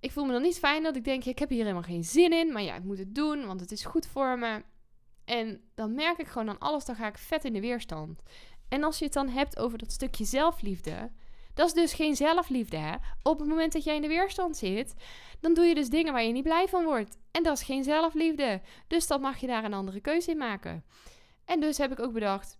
ik 0.00 0.12
voel 0.12 0.24
me 0.24 0.32
dan 0.32 0.42
niet 0.42 0.58
fijn 0.58 0.82
dat 0.82 0.96
ik 0.96 1.04
denk, 1.04 1.24
ik 1.24 1.38
heb 1.38 1.48
hier 1.48 1.62
helemaal 1.62 1.82
geen 1.82 2.04
zin 2.04 2.32
in, 2.32 2.52
maar 2.52 2.62
ja, 2.62 2.74
ik 2.74 2.84
moet 2.84 2.98
het 2.98 3.14
doen, 3.14 3.46
want 3.46 3.60
het 3.60 3.72
is 3.72 3.84
goed 3.84 4.06
voor 4.06 4.38
me. 4.38 4.62
En 5.24 5.60
dan 5.74 5.94
merk 5.94 6.18
ik 6.18 6.26
gewoon 6.26 6.48
aan 6.48 6.58
alles, 6.58 6.84
dan 6.84 6.96
ga 6.96 7.06
ik 7.06 7.18
vet 7.18 7.44
in 7.44 7.52
de 7.52 7.60
weerstand. 7.60 8.22
En 8.68 8.84
als 8.84 8.98
je 8.98 9.04
het 9.04 9.14
dan 9.14 9.28
hebt 9.28 9.58
over 9.58 9.78
dat 9.78 9.92
stukje 9.92 10.24
zelfliefde, 10.24 11.10
dat 11.56 11.66
is 11.66 11.72
dus 11.72 11.92
geen 11.92 12.16
zelfliefde, 12.16 12.76
hè? 12.76 12.94
Op 13.22 13.38
het 13.38 13.48
moment 13.48 13.72
dat 13.72 13.84
jij 13.84 13.94
in 13.94 14.02
de 14.02 14.08
weerstand 14.08 14.56
zit, 14.56 14.94
dan 15.40 15.54
doe 15.54 15.64
je 15.64 15.74
dus 15.74 15.88
dingen 15.88 16.12
waar 16.12 16.22
je 16.22 16.32
niet 16.32 16.42
blij 16.42 16.68
van 16.68 16.84
wordt. 16.84 17.18
En 17.30 17.42
dat 17.42 17.56
is 17.56 17.62
geen 17.62 17.84
zelfliefde. 17.84 18.60
Dus 18.86 19.06
dan 19.06 19.20
mag 19.20 19.38
je 19.38 19.46
daar 19.46 19.64
een 19.64 19.74
andere 19.74 20.00
keuze 20.00 20.30
in 20.30 20.36
maken. 20.36 20.84
En 21.44 21.60
dus 21.60 21.78
heb 21.78 21.92
ik 21.92 22.00
ook 22.00 22.12
bedacht, 22.12 22.58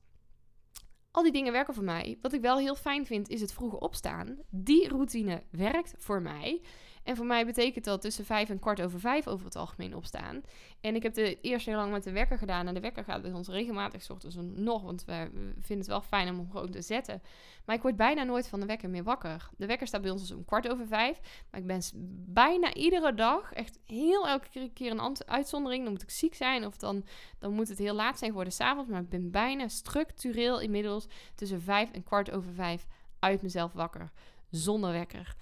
al 1.10 1.22
die 1.22 1.32
dingen 1.32 1.52
werken 1.52 1.74
voor 1.74 1.84
mij. 1.84 2.18
Wat 2.22 2.32
ik 2.32 2.40
wel 2.40 2.58
heel 2.58 2.74
fijn 2.74 3.06
vind, 3.06 3.28
is 3.28 3.40
het 3.40 3.52
vroege 3.52 3.80
opstaan. 3.80 4.38
Die 4.50 4.88
routine 4.88 5.42
werkt 5.50 5.94
voor 5.98 6.22
mij. 6.22 6.62
En 7.06 7.16
voor 7.16 7.26
mij 7.26 7.46
betekent 7.46 7.84
dat 7.84 8.00
tussen 8.00 8.24
vijf 8.24 8.48
en 8.48 8.58
kwart 8.58 8.82
over 8.82 9.00
vijf 9.00 9.26
over 9.26 9.44
het 9.44 9.56
algemeen 9.56 9.96
opstaan. 9.96 10.42
En 10.80 10.94
ik 10.94 11.02
heb 11.02 11.14
de 11.14 11.40
eerst 11.40 11.66
heel 11.66 11.76
lang 11.76 11.92
met 11.92 12.04
de 12.04 12.12
wekker 12.12 12.38
gedaan. 12.38 12.66
En 12.66 12.74
de 12.74 12.80
wekker 12.80 13.04
gaat 13.04 13.22
bij 13.22 13.32
ons 13.32 13.48
regelmatig 13.48 14.02
s 14.02 14.10
ochtends 14.10 14.36
nog. 14.54 14.82
Want 14.82 15.04
we 15.04 15.30
vinden 15.60 15.78
het 15.78 15.86
wel 15.86 16.00
fijn 16.00 16.28
om 16.28 16.38
hem 16.38 16.50
gewoon 16.50 16.70
te 16.70 16.82
zetten. 16.82 17.22
Maar 17.64 17.76
ik 17.76 17.82
word 17.82 17.96
bijna 17.96 18.22
nooit 18.22 18.48
van 18.48 18.60
de 18.60 18.66
wekker 18.66 18.90
meer 18.90 19.02
wakker. 19.02 19.48
De 19.56 19.66
wekker 19.66 19.86
staat 19.86 20.02
bij 20.02 20.10
ons 20.10 20.20
dus 20.20 20.32
om 20.32 20.44
kwart 20.44 20.68
over 20.68 20.86
vijf. 20.86 21.20
Maar 21.50 21.60
ik 21.60 21.66
ben 21.66 21.82
bijna 22.26 22.74
iedere 22.74 23.14
dag, 23.14 23.52
echt 23.52 23.78
heel 23.84 24.28
elke 24.28 24.70
keer 24.74 24.90
een 24.90 25.16
uitzondering. 25.26 25.82
Dan 25.82 25.92
moet 25.92 26.02
ik 26.02 26.10
ziek 26.10 26.34
zijn 26.34 26.66
of 26.66 26.76
dan, 26.76 27.04
dan 27.38 27.52
moet 27.52 27.68
het 27.68 27.78
heel 27.78 27.94
laat 27.94 28.18
zijn 28.18 28.30
geworden 28.30 28.52
s'avonds. 28.52 28.90
Maar 28.90 29.00
ik 29.00 29.08
ben 29.08 29.30
bijna 29.30 29.68
structureel 29.68 30.60
inmiddels 30.60 31.06
tussen 31.34 31.62
vijf 31.62 31.90
en 31.90 32.02
kwart 32.02 32.30
over 32.30 32.52
vijf 32.52 32.86
uit 33.18 33.42
mezelf 33.42 33.72
wakker. 33.72 34.10
Zonder 34.50 34.92
wekker. 34.92 35.36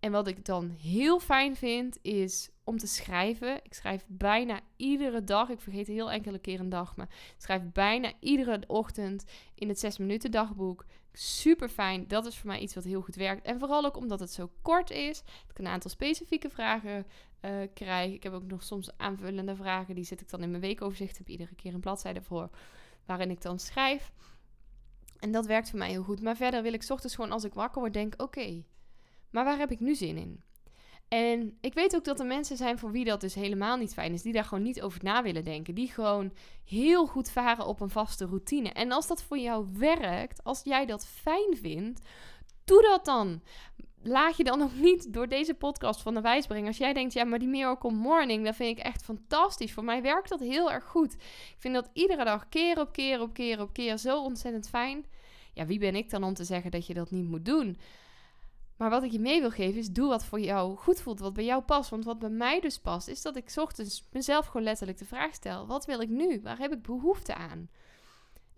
En 0.00 0.12
wat 0.12 0.26
ik 0.26 0.44
dan 0.44 0.70
heel 0.70 1.20
fijn 1.20 1.56
vind, 1.56 1.98
is 2.02 2.50
om 2.64 2.78
te 2.78 2.86
schrijven. 2.86 3.60
Ik 3.64 3.74
schrijf 3.74 4.04
bijna 4.08 4.60
iedere 4.76 5.24
dag. 5.24 5.48
Ik 5.48 5.60
vergeet 5.60 5.86
heel 5.86 6.10
enkele 6.10 6.38
keer 6.38 6.60
een 6.60 6.68
dag, 6.68 6.96
maar 6.96 7.06
ik 7.10 7.34
schrijf 7.42 7.62
bijna 7.72 8.12
iedere 8.20 8.62
ochtend 8.66 9.24
in 9.54 9.68
het 9.68 9.78
6 9.78 9.98
minuten 9.98 10.30
dagboek. 10.30 10.84
Super 11.12 11.68
fijn. 11.68 12.08
Dat 12.08 12.26
is 12.26 12.36
voor 12.38 12.46
mij 12.46 12.60
iets 12.60 12.74
wat 12.74 12.84
heel 12.84 13.00
goed 13.00 13.14
werkt. 13.14 13.46
En 13.46 13.58
vooral 13.58 13.84
ook 13.84 13.96
omdat 13.96 14.20
het 14.20 14.32
zo 14.32 14.50
kort 14.62 14.90
is. 14.90 15.22
Ik 15.48 15.58
een 15.58 15.66
aantal 15.66 15.90
specifieke 15.90 16.50
vragen 16.50 17.06
uh, 17.40 17.50
krijg. 17.74 18.12
Ik 18.12 18.22
heb 18.22 18.32
ook 18.32 18.46
nog 18.46 18.62
soms 18.62 18.96
aanvullende 18.96 19.56
vragen. 19.56 19.94
Die 19.94 20.04
zet 20.04 20.20
ik 20.20 20.30
dan 20.30 20.42
in 20.42 20.50
mijn 20.50 20.62
weekoverzicht. 20.62 21.10
Ik 21.10 21.18
heb 21.18 21.28
iedere 21.28 21.54
keer 21.54 21.74
een 21.74 21.80
bladzijde 21.80 22.22
voor 22.22 22.50
waarin 23.06 23.30
ik 23.30 23.42
dan 23.42 23.58
schrijf. 23.58 24.12
En 25.18 25.32
dat 25.32 25.46
werkt 25.46 25.70
voor 25.70 25.78
mij 25.78 25.90
heel 25.90 26.02
goed. 26.02 26.22
Maar 26.22 26.36
verder 26.36 26.62
wil 26.62 26.72
ik 26.72 26.84
ochtends 26.88 27.14
gewoon 27.14 27.32
als 27.32 27.44
ik 27.44 27.54
wakker 27.54 27.80
word 27.80 27.92
denk... 27.92 28.22
Oké, 28.22 28.62
maar 29.30 29.44
waar 29.44 29.58
heb 29.58 29.70
ik 29.70 29.80
nu 29.80 29.94
zin 29.94 30.16
in? 30.16 30.42
En 31.10 31.58
ik 31.60 31.74
weet 31.74 31.96
ook 31.96 32.04
dat 32.04 32.20
er 32.20 32.26
mensen 32.26 32.56
zijn 32.56 32.78
voor 32.78 32.90
wie 32.90 33.04
dat 33.04 33.20
dus 33.20 33.34
helemaal 33.34 33.76
niet 33.76 33.92
fijn 33.92 34.12
is. 34.12 34.22
Die 34.22 34.32
daar 34.32 34.44
gewoon 34.44 34.64
niet 34.64 34.82
over 34.82 35.00
na 35.02 35.22
willen 35.22 35.44
denken. 35.44 35.74
Die 35.74 35.88
gewoon 35.88 36.32
heel 36.64 37.06
goed 37.06 37.30
varen 37.30 37.66
op 37.66 37.80
een 37.80 37.90
vaste 37.90 38.26
routine. 38.26 38.68
En 38.68 38.92
als 38.92 39.06
dat 39.06 39.22
voor 39.22 39.38
jou 39.38 39.66
werkt, 39.72 40.44
als 40.44 40.60
jij 40.64 40.86
dat 40.86 41.06
fijn 41.06 41.56
vindt, 41.56 42.00
doe 42.64 42.82
dat 42.82 43.04
dan. 43.04 43.42
Laat 44.02 44.36
je 44.36 44.44
dan 44.44 44.62
ook 44.62 44.74
niet 44.74 45.12
door 45.12 45.28
deze 45.28 45.54
podcast 45.54 46.00
van 46.00 46.14
de 46.14 46.20
wijs 46.20 46.46
brengen. 46.46 46.66
Als 46.66 46.76
jij 46.76 46.92
denkt, 46.92 47.12
ja, 47.12 47.24
maar 47.24 47.38
die 47.38 47.48
Miracle 47.48 47.92
Morning, 47.92 48.44
dat 48.44 48.56
vind 48.56 48.78
ik 48.78 48.84
echt 48.84 49.04
fantastisch. 49.04 49.72
Voor 49.72 49.84
mij 49.84 50.02
werkt 50.02 50.28
dat 50.28 50.40
heel 50.40 50.70
erg 50.72 50.84
goed. 50.84 51.14
Ik 51.14 51.56
vind 51.58 51.74
dat 51.74 51.90
iedere 51.92 52.24
dag 52.24 52.48
keer 52.48 52.80
op 52.80 52.92
keer 52.92 53.20
op 53.20 53.32
keer 53.32 53.60
op 53.60 53.72
keer 53.72 53.96
zo 53.96 54.22
ontzettend 54.22 54.68
fijn. 54.68 55.06
Ja, 55.54 55.66
wie 55.66 55.78
ben 55.78 55.94
ik 55.94 56.10
dan 56.10 56.24
om 56.24 56.34
te 56.34 56.44
zeggen 56.44 56.70
dat 56.70 56.86
je 56.86 56.94
dat 56.94 57.10
niet 57.10 57.28
moet 57.28 57.44
doen? 57.44 57.78
Maar 58.80 58.90
wat 58.90 59.02
ik 59.02 59.10
je 59.10 59.18
mee 59.18 59.40
wil 59.40 59.50
geven 59.50 59.78
is, 59.78 59.90
doe 59.90 60.08
wat 60.08 60.24
voor 60.24 60.40
jou 60.40 60.76
goed 60.76 61.00
voelt, 61.00 61.20
wat 61.20 61.32
bij 61.32 61.44
jou 61.44 61.62
past. 61.62 61.90
Want 61.90 62.04
wat 62.04 62.18
bij 62.18 62.28
mij 62.30 62.60
dus 62.60 62.78
past, 62.78 63.08
is 63.08 63.22
dat 63.22 63.36
ik 63.36 63.52
ochtends 63.56 64.08
mezelf 64.12 64.46
gewoon 64.46 64.62
letterlijk 64.62 64.98
de 64.98 65.04
vraag 65.04 65.34
stel. 65.34 65.66
Wat 65.66 65.86
wil 65.86 66.00
ik 66.00 66.08
nu? 66.08 66.40
Waar 66.42 66.58
heb 66.58 66.72
ik 66.72 66.82
behoefte 66.82 67.34
aan? 67.34 67.68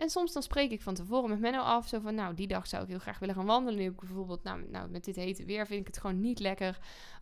En 0.03 0.11
soms 0.11 0.33
dan 0.33 0.43
spreek 0.43 0.71
ik 0.71 0.83
van 0.83 0.95
tevoren 0.95 1.31
met 1.31 1.41
Menno 1.41 1.61
af, 1.61 1.89
zo 1.89 2.01
van, 2.01 2.15
nou, 2.15 2.35
die 2.35 2.47
dag 2.47 2.67
zou 2.67 2.83
ik 2.83 2.89
heel 2.89 2.99
graag 2.99 3.19
willen 3.19 3.35
gaan 3.35 3.47
wandelen. 3.47 3.79
Nu 3.79 3.85
heb 3.85 3.93
ik 3.93 4.01
bijvoorbeeld, 4.01 4.43
nou, 4.43 4.65
nou 4.71 4.91
met 4.91 5.05
dit 5.05 5.17
hete 5.17 5.45
weer 5.45 5.67
vind 5.67 5.81
ik 5.81 5.87
het 5.87 5.99
gewoon 5.99 6.21
niet 6.21 6.39
lekker 6.39 6.79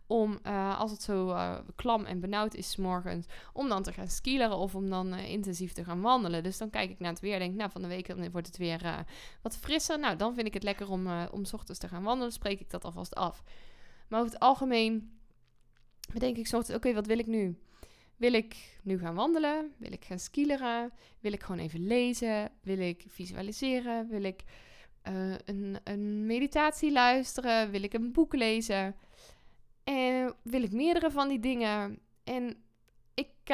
om, 0.07 0.39
uh, 0.47 0.79
als 0.79 0.91
het 0.91 1.01
zo 1.01 1.29
uh, 1.29 1.57
klam 1.75 2.05
en 2.05 2.19
benauwd 2.19 2.53
is 2.53 2.75
morgens, 2.75 3.25
om 3.53 3.69
dan 3.69 3.83
te 3.83 3.93
gaan 3.93 4.07
skileren 4.07 4.57
of 4.57 4.75
om 4.75 4.89
dan 4.89 5.13
uh, 5.13 5.29
intensief 5.29 5.73
te 5.73 5.83
gaan 5.83 6.01
wandelen. 6.01 6.43
Dus 6.43 6.57
dan 6.57 6.69
kijk 6.69 6.89
ik 6.89 6.99
naar 6.99 7.11
het 7.11 7.19
weer 7.19 7.33
en 7.33 7.39
denk, 7.39 7.55
nou, 7.55 7.71
van 7.71 7.81
de 7.81 7.87
week 7.87 8.31
wordt 8.31 8.47
het 8.47 8.57
weer 8.57 9.05
wat 9.41 9.57
frisser. 9.57 9.99
Nou, 9.99 10.15
dan 10.15 10.33
vind 10.33 10.47
ik 10.47 10.53
het 10.53 10.63
lekker 10.63 10.89
om, 10.89 11.07
om 11.31 11.45
s 11.45 11.53
ochtends 11.53 11.79
te 11.79 11.87
gaan 11.87 12.03
wandelen, 12.03 12.31
spreek 12.31 12.59
ik 12.59 12.69
dat 12.69 12.85
alvast 12.85 13.15
af. 13.15 13.43
Maar 14.07 14.19
over 14.19 14.31
het 14.31 14.41
algemeen 14.41 15.19
bedenk 16.13 16.37
ik 16.37 16.47
soms, 16.47 16.69
oké, 16.69 16.93
wat 16.93 17.07
wil 17.07 17.19
ik 17.19 17.27
nu? 17.27 17.57
Wil 18.21 18.33
ik 18.33 18.79
nu 18.83 18.99
gaan 18.99 19.15
wandelen? 19.15 19.73
Wil 19.77 19.91
ik 19.91 20.05
gaan 20.05 20.19
skileren? 20.19 20.91
Wil 21.19 21.31
ik 21.31 21.43
gewoon 21.43 21.61
even 21.61 21.87
lezen? 21.87 22.51
Wil 22.61 22.79
ik 22.79 23.03
visualiseren? 23.07 24.07
Wil 24.07 24.23
ik 24.23 24.43
een, 25.45 25.77
een 25.83 26.25
meditatie 26.25 26.91
luisteren? 26.91 27.71
Wil 27.71 27.83
ik 27.83 27.93
een 27.93 28.11
boek 28.11 28.33
lezen? 28.33 28.95
En 29.83 30.35
wil 30.41 30.63
ik 30.63 30.71
meerdere 30.71 31.11
van 31.11 31.27
die 31.27 31.39
dingen. 31.39 31.99
En 32.23 32.63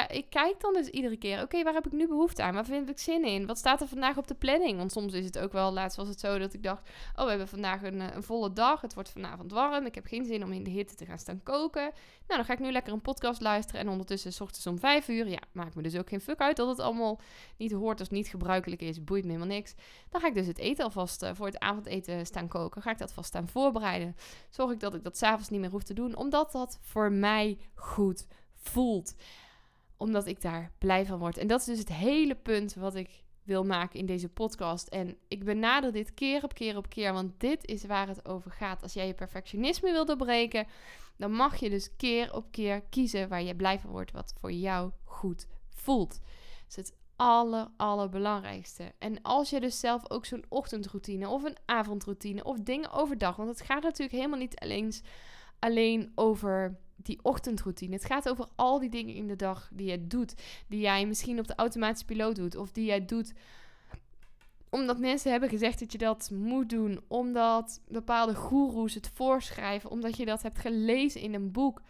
ik, 0.05 0.29
kijk 0.29 0.59
dan 0.59 0.73
dus 0.73 0.87
iedere 0.87 1.17
keer, 1.17 1.41
oké, 1.41 1.63
waar 1.63 1.73
heb 1.73 1.85
ik 1.85 1.91
nu 1.91 2.07
behoefte 2.07 2.43
aan? 2.43 2.53
Waar 2.53 2.65
vind 2.65 2.89
ik 2.89 2.99
zin 2.99 3.25
in? 3.25 3.45
Wat 3.45 3.57
staat 3.57 3.81
er 3.81 3.87
vandaag 3.87 4.17
op 4.17 4.27
de 4.27 4.33
planning? 4.33 4.77
Want 4.77 4.91
soms 4.91 5.13
is 5.13 5.25
het 5.25 5.39
ook 5.39 5.51
wel, 5.51 5.71
laatst 5.71 5.97
was 5.97 6.07
het 6.07 6.19
zo 6.19 6.37
dat 6.37 6.53
ik 6.53 6.63
dacht, 6.63 6.89
oh, 7.15 7.23
we 7.23 7.29
hebben 7.29 7.47
vandaag 7.47 7.83
een, 7.83 8.01
eh, 8.01 8.15
een 8.15 8.23
volle 8.23 8.53
dag. 8.53 8.81
Het 8.81 8.93
wordt 8.93 9.09
vanavond 9.09 9.51
warm. 9.51 9.85
Ik 9.85 9.95
heb 9.95 10.05
geen 10.05 10.25
zin 10.25 10.43
om 10.43 10.51
in 10.51 10.63
de 10.63 10.69
hitte 10.69 10.95
te 10.95 11.05
gaan 11.05 11.19
staan 11.19 11.43
koken. 11.43 11.81
Nou, 11.81 11.93
dan 12.27 12.45
ga 12.45 12.53
ik 12.53 12.59
nu 12.59 12.71
lekker 12.71 12.93
een 12.93 13.01
podcast 13.01 13.41
luisteren. 13.41 13.81
En 13.81 13.89
ondertussen, 13.89 14.33
s 14.33 14.41
ochtends 14.41 14.67
om 14.67 14.79
vijf 14.79 15.07
uur, 15.07 15.27
ja, 15.27 15.41
maakt 15.51 15.75
me 15.75 15.81
dus 15.81 15.97
ook 15.97 16.09
geen 16.09 16.21
fuck 16.21 16.39
uit 16.39 16.57
dat 16.57 16.67
het 16.67 16.79
allemaal 16.79 17.19
niet 17.57 17.71
hoort 17.71 18.01
of 18.01 18.11
niet 18.11 18.27
gebruikelijk 18.27 18.81
is. 18.81 19.03
Boeit 19.03 19.23
me 19.23 19.31
helemaal 19.31 19.55
niks. 19.55 19.75
Dan 20.09 20.21
ga 20.21 20.27
ik 20.27 20.33
dus 20.33 20.47
het 20.47 20.57
eten 20.57 20.83
alvast 20.83 21.23
uh, 21.23 21.29
voor 21.33 21.45
het 21.45 21.59
avondeten 21.59 22.25
staan 22.25 22.47
koken. 22.47 22.81
Ga 22.81 22.91
ik 22.91 22.97
dat 22.97 23.13
vast 23.13 23.27
staan 23.27 23.47
voorbereiden. 23.47 24.15
Zorg 24.49 24.71
ik 24.71 24.79
dat 24.79 24.93
ik 24.93 25.03
dat 25.03 25.17
s'avonds 25.17 25.49
niet 25.49 25.59
meer 25.59 25.69
hoef 25.69 25.83
te 25.83 25.93
doen, 25.93 26.15
omdat 26.15 26.51
dat 26.51 26.79
voor 26.81 27.11
mij 27.11 27.57
goed 27.75 28.27
voelt 28.55 29.15
omdat 29.97 30.27
ik 30.27 30.41
daar 30.41 30.71
blij 30.77 31.05
van 31.05 31.19
word. 31.19 31.37
En 31.37 31.47
dat 31.47 31.59
is 31.59 31.65
dus 31.65 31.79
het 31.79 31.93
hele 31.93 32.35
punt 32.35 32.73
wat 32.73 32.95
ik 32.95 33.23
wil 33.43 33.63
maken 33.63 33.99
in 33.99 34.05
deze 34.05 34.29
podcast. 34.29 34.87
En 34.87 35.17
ik 35.27 35.43
benader 35.43 35.91
dit 35.91 36.13
keer 36.13 36.43
op 36.43 36.53
keer 36.53 36.77
op 36.77 36.89
keer, 36.89 37.13
want 37.13 37.39
dit 37.39 37.65
is 37.65 37.85
waar 37.85 38.07
het 38.07 38.27
over 38.27 38.51
gaat. 38.51 38.83
Als 38.83 38.93
jij 38.93 39.07
je 39.07 39.13
perfectionisme 39.13 39.91
wil 39.91 40.05
doorbreken, 40.05 40.67
dan 41.17 41.31
mag 41.31 41.55
je 41.55 41.69
dus 41.69 41.95
keer 41.95 42.33
op 42.33 42.51
keer 42.51 42.81
kiezen 42.81 43.29
waar 43.29 43.43
je 43.43 43.55
blij 43.55 43.79
van 43.79 43.89
wordt, 43.89 44.11
wat 44.11 44.33
voor 44.39 44.51
jou 44.51 44.91
goed 45.03 45.47
voelt. 45.69 46.19
Dat 46.67 46.67
is 46.67 46.75
het 46.75 46.93
aller, 47.15 47.67
allerbelangrijkste. 47.77 48.93
En 48.99 49.21
als 49.21 49.49
je 49.49 49.59
dus 49.59 49.79
zelf 49.79 50.11
ook 50.11 50.25
zo'n 50.25 50.45
ochtendroutine 50.49 51.27
of 51.27 51.43
een 51.43 51.57
avondroutine 51.65 52.43
of 52.43 52.57
dingen 52.59 52.91
overdag, 52.91 53.35
want 53.35 53.49
het 53.49 53.61
gaat 53.61 53.83
natuurlijk 53.83 54.17
helemaal 54.17 54.39
niet 54.39 54.59
alleen, 54.59 54.93
alleen 55.59 56.11
over 56.15 56.77
die 56.97 57.19
ochtendroutine. 57.21 57.93
Het 57.93 58.05
gaat 58.05 58.29
over 58.29 58.47
al 58.55 58.79
die 58.79 58.89
dingen 58.89 59.15
in 59.15 59.27
de 59.27 59.35
dag 59.35 59.69
die 59.73 59.89
je 59.89 60.07
doet. 60.07 60.33
Die 60.67 60.79
jij 60.79 61.05
misschien 61.05 61.39
op 61.39 61.47
de 61.47 61.55
automatische 61.55 62.05
piloot 62.05 62.35
doet. 62.35 62.55
Of 62.55 62.71
die 62.71 62.85
jij 62.85 63.05
doet 63.05 63.33
omdat 64.69 64.99
mensen 64.99 65.31
hebben 65.31 65.49
gezegd 65.49 65.79
dat 65.79 65.91
je 65.91 65.97
dat 65.97 66.29
moet 66.33 66.69
doen. 66.69 67.01
Omdat 67.07 67.81
bepaalde 67.87 68.35
goeroes 68.35 68.93
het 68.93 69.11
voorschrijven. 69.13 69.89
Omdat 69.89 70.17
je 70.17 70.25
dat 70.25 70.41
hebt 70.41 70.59
gelezen 70.59 71.21
in 71.21 71.33
een 71.33 71.51
boek. 71.51 71.81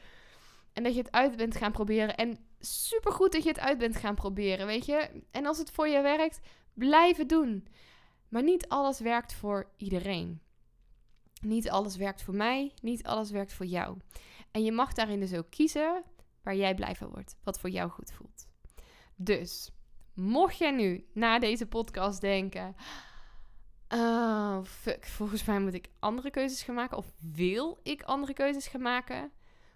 En 0.73 0.83
dat 0.83 0.93
je 0.93 1.01
het 1.01 1.11
uit 1.11 1.35
bent 1.37 1.55
gaan 1.55 1.71
proberen. 1.71 2.15
En 2.15 2.37
supergoed 2.59 3.31
dat 3.31 3.43
je 3.43 3.49
het 3.49 3.59
uit 3.59 3.77
bent 3.77 3.95
gaan 3.95 4.15
proberen, 4.15 4.65
weet 4.65 4.85
je. 4.85 5.09
En 5.31 5.45
als 5.45 5.57
het 5.57 5.71
voor 5.71 5.87
je 5.87 6.01
werkt, 6.01 6.39
blijf 6.73 7.17
het 7.17 7.29
doen. 7.29 7.67
Maar 8.29 8.43
niet 8.43 8.67
alles 8.67 8.99
werkt 8.99 9.33
voor 9.33 9.69
iedereen. 9.77 10.41
Niet 11.41 11.69
alles 11.69 11.95
werkt 11.95 12.21
voor 12.21 12.35
mij. 12.35 12.73
Niet 12.81 13.03
alles 13.03 13.31
werkt 13.31 13.53
voor 13.53 13.65
jou. 13.65 13.97
En 14.57 14.63
je 14.63 14.71
mag 14.71 14.93
daarin 14.93 15.19
dus 15.19 15.33
ook 15.33 15.49
kiezen 15.49 16.03
waar 16.43 16.55
jij 16.55 16.75
blij 16.75 16.95
van 16.95 17.09
wordt, 17.09 17.35
wat 17.43 17.59
voor 17.59 17.69
jou 17.69 17.89
goed 17.89 18.11
voelt. 18.11 18.47
Dus, 19.15 19.71
mocht 20.13 20.57
jij 20.57 20.71
nu 20.71 21.05
na 21.13 21.39
deze 21.39 21.67
podcast 21.67 22.21
denken: 22.21 22.75
oh, 23.89 24.63
fuck, 24.63 25.05
volgens 25.05 25.45
mij 25.45 25.59
moet 25.59 25.73
ik 25.73 25.89
andere 25.99 26.29
keuzes 26.29 26.63
gaan 26.63 26.75
maken, 26.75 26.97
of 26.97 27.13
wil 27.33 27.79
ik 27.83 28.03
andere 28.03 28.33
keuzes 28.33 28.67
gaan 28.67 28.81
maken, 28.81 29.31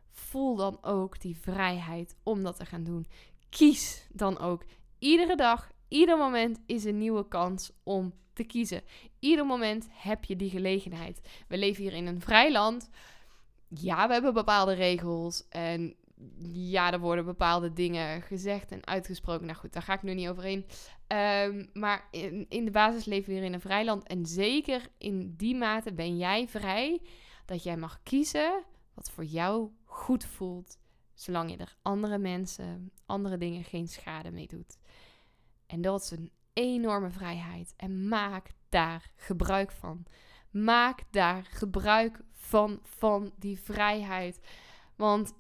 voel 0.10 0.56
dan 0.56 0.78
ook 0.84 1.20
die 1.20 1.38
vrijheid 1.38 2.16
om 2.24 2.44
dat 2.44 2.56
te 2.56 2.66
gaan 2.66 2.84
doen. 2.84 3.08
Kies 3.50 4.08
dan 4.12 4.40
ook. 4.40 4.64
Iedere 5.00 5.36
dag, 5.36 5.72
ieder 5.88 6.18
moment 6.18 6.60
is 6.66 6.84
een 6.84 6.98
nieuwe 6.98 7.28
kans 7.28 7.72
om 7.84 8.14
te 8.34 8.44
kiezen. 8.44 8.82
Ieder 9.20 9.46
moment 9.46 9.88
heb 9.92 10.24
je 10.24 10.36
die 10.36 10.50
gelegenheid. 10.50 11.22
We 11.48 11.58
leven 11.58 11.84
hier 11.84 11.94
in 11.94 12.08
een 12.08 12.22
vrij 12.22 12.52
land 12.52 12.90
ja, 13.74 14.08
we 14.08 14.14
hebben 14.14 14.34
bepaalde 14.34 14.74
regels. 14.74 15.48
En 15.50 15.96
ja, 16.54 16.92
er 16.92 17.00
worden 17.00 17.26
bepaalde 17.26 17.74
dingen 17.74 18.22
gezegd 18.22 18.72
en 18.72 18.86
uitgesproken. 18.86 19.46
Nou 19.46 19.58
goed, 19.58 19.74
daar 19.74 19.84
ga 19.84 19.94
ik 19.94 20.04
nu 20.04 20.14
niet 20.14 20.28
overheen. 20.28 20.66
Um, 21.08 21.70
maar 21.74 22.08
in, 22.12 22.46
in 22.50 22.66
de 22.66 22.72
basis 22.72 23.06
leven 23.06 23.30
we 23.30 23.36
hier 23.36 23.44
in 23.44 23.54
een 23.54 23.62
vrij 23.62 23.86
land. 23.86 24.08
En 24.08 24.26
zeker 24.26 24.88
in 24.98 25.34
die 25.38 25.56
mate 25.56 25.94
ben 25.94 26.18
jij 26.18 26.48
vrij 26.48 27.02
dat 27.46 27.64
jij 27.64 27.78
mag 27.78 28.00
kiezen 28.04 28.64
wat 28.94 29.12
voor 29.12 29.26
jou 29.26 29.70
goed 29.86 30.26
voelt, 30.26 30.78
zolang 31.14 31.52
je 31.52 31.58
er 31.58 31.78
andere 31.82 32.18
mensen, 32.18 32.92
andere 33.06 33.38
dingen 33.38 33.64
geen 33.64 33.88
schade 33.88 34.32
mee 34.32 34.48
doet. 34.48 34.78
En 35.66 35.82
dat 35.82 36.02
is 36.02 36.12
een 36.12 36.32
enorme 36.54 37.10
vrijheid. 37.10 37.74
En 37.78 38.08
maak 38.08 38.52
daar 38.70 39.12
gebruik 39.16 39.72
van. 39.72 40.06
Maak 40.50 41.04
daar 41.12 41.44
gebruik 41.44 42.22
van, 42.42 42.80
van 42.84 43.32
die 43.38 43.60
vrijheid. 43.60 44.40
Want 44.96 45.34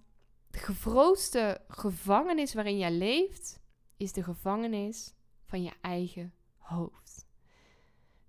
de 0.49 0.59
grootste 0.59 1.61
gevangenis 1.67 2.53
waarin 2.53 2.77
jij 2.77 2.91
leeft, 2.91 3.59
is 3.97 4.13
de 4.13 4.23
gevangenis 4.23 5.13
van 5.43 5.63
je 5.63 5.71
eigen 5.81 6.33
hoofd. 6.57 7.25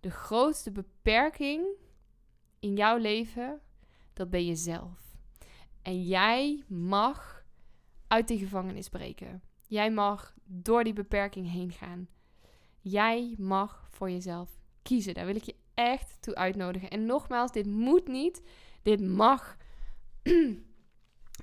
De 0.01 0.11
grootste 0.11 0.71
beperking 0.71 1.67
in 2.61 2.77
jouw 2.77 2.97
leven, 2.97 3.61
dat 4.13 4.31
ben 4.31 4.47
je 4.47 4.57
zelf. 4.57 5.17
En 5.83 6.03
jij 6.03 6.65
mag 6.69 7.45
uit 8.07 8.29
die 8.29 8.39
gevangenis 8.39 8.89
breken. 8.89 9.43
Jij 9.67 9.91
mag 9.91 10.35
door 10.45 10.85
die 10.85 10.93
beperking 10.93 11.51
heen 11.51 11.73
gaan. 11.73 12.09
Jij 12.81 13.35
mag 13.39 13.89
voor 13.91 14.11
jezelf 14.11 14.61
kiezen. 14.83 15.15
Daar 15.15 15.27
wil 15.27 15.37
ik 15.37 15.43
je 15.43 15.55
echt 15.91 16.17
toe 16.21 16.35
uitnodigen. 16.35 16.91
En 16.91 17.07
nogmaals, 17.07 17.53
dit 17.53 17.67
moet 17.67 18.09
niet. 18.09 18.43
Dit 18.83 19.01
mag. 19.01 19.57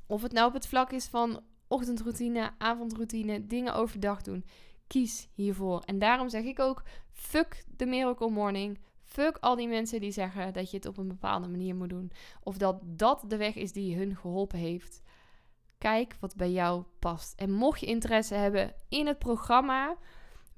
of 0.08 0.21
het 0.21 0.32
nou 0.32 0.47
op 0.47 0.54
het 0.54 0.67
vlak 0.67 0.91
is 0.91 1.06
van 1.06 1.43
ochtendroutine, 1.67 2.52
avondroutine, 2.58 3.45
dingen 3.45 3.73
overdag 3.73 4.21
doen. 4.21 4.45
Kies 4.88 5.28
hiervoor. 5.34 5.82
En 5.86 5.99
daarom 5.99 6.30
zeg 6.30 6.43
ik 6.43 6.60
ook: 6.60 6.84
fuck 7.12 7.65
de 7.78 7.86
miracle 7.86 8.30
morning. 8.30 8.80
Fuck 9.04 9.38
al 9.39 9.56
die 9.56 9.67
mensen 9.67 9.99
die 9.99 10.12
zeggen 10.12 10.54
dat 10.54 10.71
je 10.71 10.78
het 10.78 10.86
op 10.86 10.97
een 10.97 11.08
bepaalde 11.08 11.47
manier 11.47 11.75
moet 11.75 11.89
doen. 11.89 12.12
Of 12.43 12.58
dat 12.58 12.80
dat 12.84 13.23
de 13.28 13.38
weg 13.38 13.56
is 13.56 13.71
die 13.71 13.95
hun 13.95 14.15
geholpen 14.15 14.60
heeft. 14.60 15.02
Kijk 15.78 16.17
wat 16.19 16.36
bij 16.36 16.52
jou 16.52 16.84
past. 16.99 17.39
En 17.39 17.52
mocht 17.52 17.80
je 17.80 17.86
interesse 17.86 18.36
hebben 18.36 18.73
in 18.89 19.08
het 19.08 19.19
programma, 19.19 19.97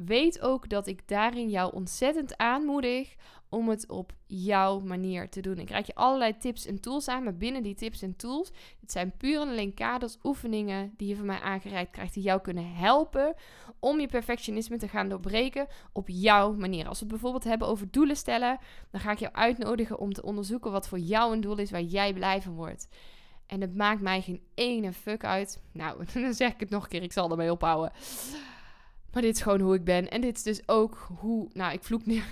weet 0.05 0.41
ook 0.41 0.69
dat 0.69 0.87
ik 0.87 1.07
daarin 1.07 1.49
jou 1.49 1.73
ontzettend 1.73 2.37
aanmoedig 2.37 3.15
om 3.51 3.69
het 3.69 3.89
op 3.89 4.13
jouw 4.25 4.79
manier 4.79 5.29
te 5.29 5.41
doen. 5.41 5.57
Ik 5.57 5.65
krijg 5.65 5.87
je 5.87 5.95
allerlei 5.95 6.37
tips 6.37 6.65
en 6.65 6.79
tools 6.79 7.07
aan, 7.07 7.23
maar 7.23 7.37
binnen 7.37 7.63
die 7.63 7.75
tips 7.75 8.01
en 8.01 8.15
tools, 8.15 8.51
het 8.81 8.91
zijn 8.91 9.17
puur 9.17 9.41
en 9.41 9.47
alleen 9.47 9.73
kaders, 9.73 10.17
oefeningen 10.23 10.93
die 10.97 11.07
je 11.07 11.15
van 11.15 11.25
mij 11.25 11.39
aangereikt 11.39 11.91
krijgt, 11.91 12.13
die 12.13 12.23
jou 12.23 12.41
kunnen 12.41 12.73
helpen 12.73 13.35
om 13.79 13.99
je 13.99 14.07
perfectionisme 14.07 14.77
te 14.77 14.87
gaan 14.87 15.09
doorbreken 15.09 15.67
op 15.93 16.07
jouw 16.09 16.53
manier. 16.53 16.87
Als 16.87 16.99
we 16.99 17.03
het 17.03 17.13
bijvoorbeeld 17.13 17.43
hebben 17.43 17.67
over 17.67 17.91
doelen 17.91 18.15
stellen, 18.15 18.59
dan 18.91 19.01
ga 19.01 19.11
ik 19.11 19.19
jou 19.19 19.33
uitnodigen 19.33 19.99
om 19.99 20.13
te 20.13 20.23
onderzoeken 20.23 20.71
wat 20.71 20.87
voor 20.87 20.99
jou 20.99 21.33
een 21.33 21.41
doel 21.41 21.57
is 21.57 21.71
waar 21.71 21.81
jij 21.81 22.13
blij 22.13 22.41
van 22.41 22.53
wordt. 22.53 22.87
En 23.45 23.61
het 23.61 23.75
maakt 23.75 24.01
mij 24.01 24.21
geen 24.21 24.41
ene 24.53 24.93
fuck 24.93 25.23
uit. 25.23 25.61
Nou, 25.71 26.05
dan 26.13 26.33
zeg 26.33 26.53
ik 26.53 26.59
het 26.59 26.69
nog 26.69 26.83
een 26.83 26.89
keer, 26.89 27.03
ik 27.03 27.13
zal 27.13 27.31
ermee 27.31 27.51
ophouden. 27.51 27.91
Maar 29.13 29.21
dit 29.21 29.35
is 29.35 29.41
gewoon 29.41 29.59
hoe 29.59 29.75
ik 29.75 29.83
ben. 29.83 30.09
En 30.09 30.21
dit 30.21 30.35
is 30.35 30.43
dus 30.43 30.61
ook 30.65 31.07
hoe, 31.19 31.49
nou, 31.53 31.73
ik 31.73 31.83
vloek 31.83 32.05
niet, 32.11 32.23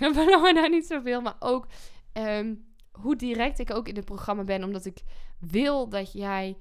daar 0.54 0.70
niet 0.70 0.86
zoveel, 0.86 1.20
maar 1.20 1.36
ook 1.38 1.66
ehm, 2.12 2.54
hoe 2.90 3.16
direct 3.16 3.58
ik 3.58 3.74
ook 3.74 3.88
in 3.88 3.96
het 3.96 4.04
programma 4.04 4.44
ben. 4.44 4.64
Omdat 4.64 4.84
ik 4.84 5.02
wil 5.38 5.88
dat 5.88 6.12
jij 6.12 6.56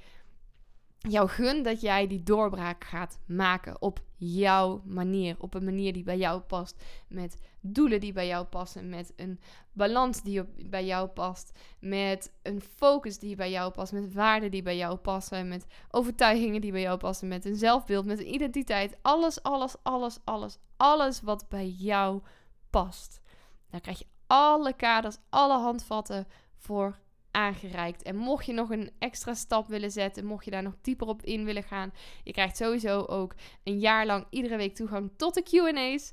jou 0.99 1.27
gun 1.27 1.63
dat 1.63 1.81
jij 1.81 2.07
die 2.07 2.23
doorbraak 2.23 2.83
gaat 2.83 3.19
maken 3.25 3.81
op 3.81 3.99
jouw 4.15 4.81
manier. 4.85 5.35
Op 5.39 5.53
een 5.53 5.63
manier 5.63 5.93
die 5.93 6.03
bij 6.03 6.17
jou 6.17 6.41
past. 6.41 6.83
Met 7.07 7.37
doelen 7.59 7.99
die 7.99 8.13
bij 8.13 8.27
jou 8.27 8.45
passen. 8.45 8.89
Met 8.89 9.13
een 9.15 9.39
balans 9.71 10.21
die 10.21 10.43
bij 10.69 10.85
jou 10.85 11.07
past. 11.07 11.51
Met 11.79 12.31
een 12.41 12.61
focus 12.61 13.19
die 13.19 13.35
bij 13.35 13.51
jou 13.51 13.71
past. 13.71 13.91
Met 13.91 14.13
waarden 14.13 14.51
die 14.51 14.61
bij 14.61 14.77
jou 14.77 14.97
passen. 14.97 15.47
Met 15.47 15.65
overtuigingen 15.91 16.61
die 16.61 16.71
bij 16.71 16.81
jou 16.81 16.97
passen. 16.97 17.27
Met 17.27 17.45
een 17.45 17.55
zelfbeeld. 17.55 18.05
Met 18.05 18.19
een 18.19 18.33
identiteit. 18.33 18.97
Alles, 19.01 19.43
alles, 19.43 19.75
alles, 19.83 20.17
alles. 20.23 20.57
Alles 20.77 21.21
wat 21.21 21.49
bij 21.49 21.67
jou 21.67 22.21
past. 22.69 23.21
Daar 23.69 23.81
krijg 23.81 23.99
je 23.99 24.05
alle 24.27 24.73
kaders, 24.73 25.17
alle 25.29 25.57
handvatten 25.57 26.27
voor 26.57 26.99
aangereikt. 27.31 28.03
En 28.03 28.15
mocht 28.15 28.45
je 28.45 28.53
nog 28.53 28.69
een 28.69 28.91
extra 28.99 29.33
stap 29.33 29.67
willen 29.67 29.91
zetten, 29.91 30.25
mocht 30.25 30.45
je 30.45 30.51
daar 30.51 30.63
nog 30.63 30.75
dieper 30.81 31.07
op 31.07 31.23
in 31.23 31.45
willen 31.45 31.63
gaan, 31.63 31.93
je 32.23 32.31
krijgt 32.31 32.57
sowieso 32.57 33.01
ook 33.01 33.35
een 33.63 33.79
jaar 33.79 34.05
lang 34.05 34.25
iedere 34.29 34.57
week 34.57 34.75
toegang 34.75 35.11
tot 35.17 35.33
de 35.33 35.43
QA's. 35.43 36.11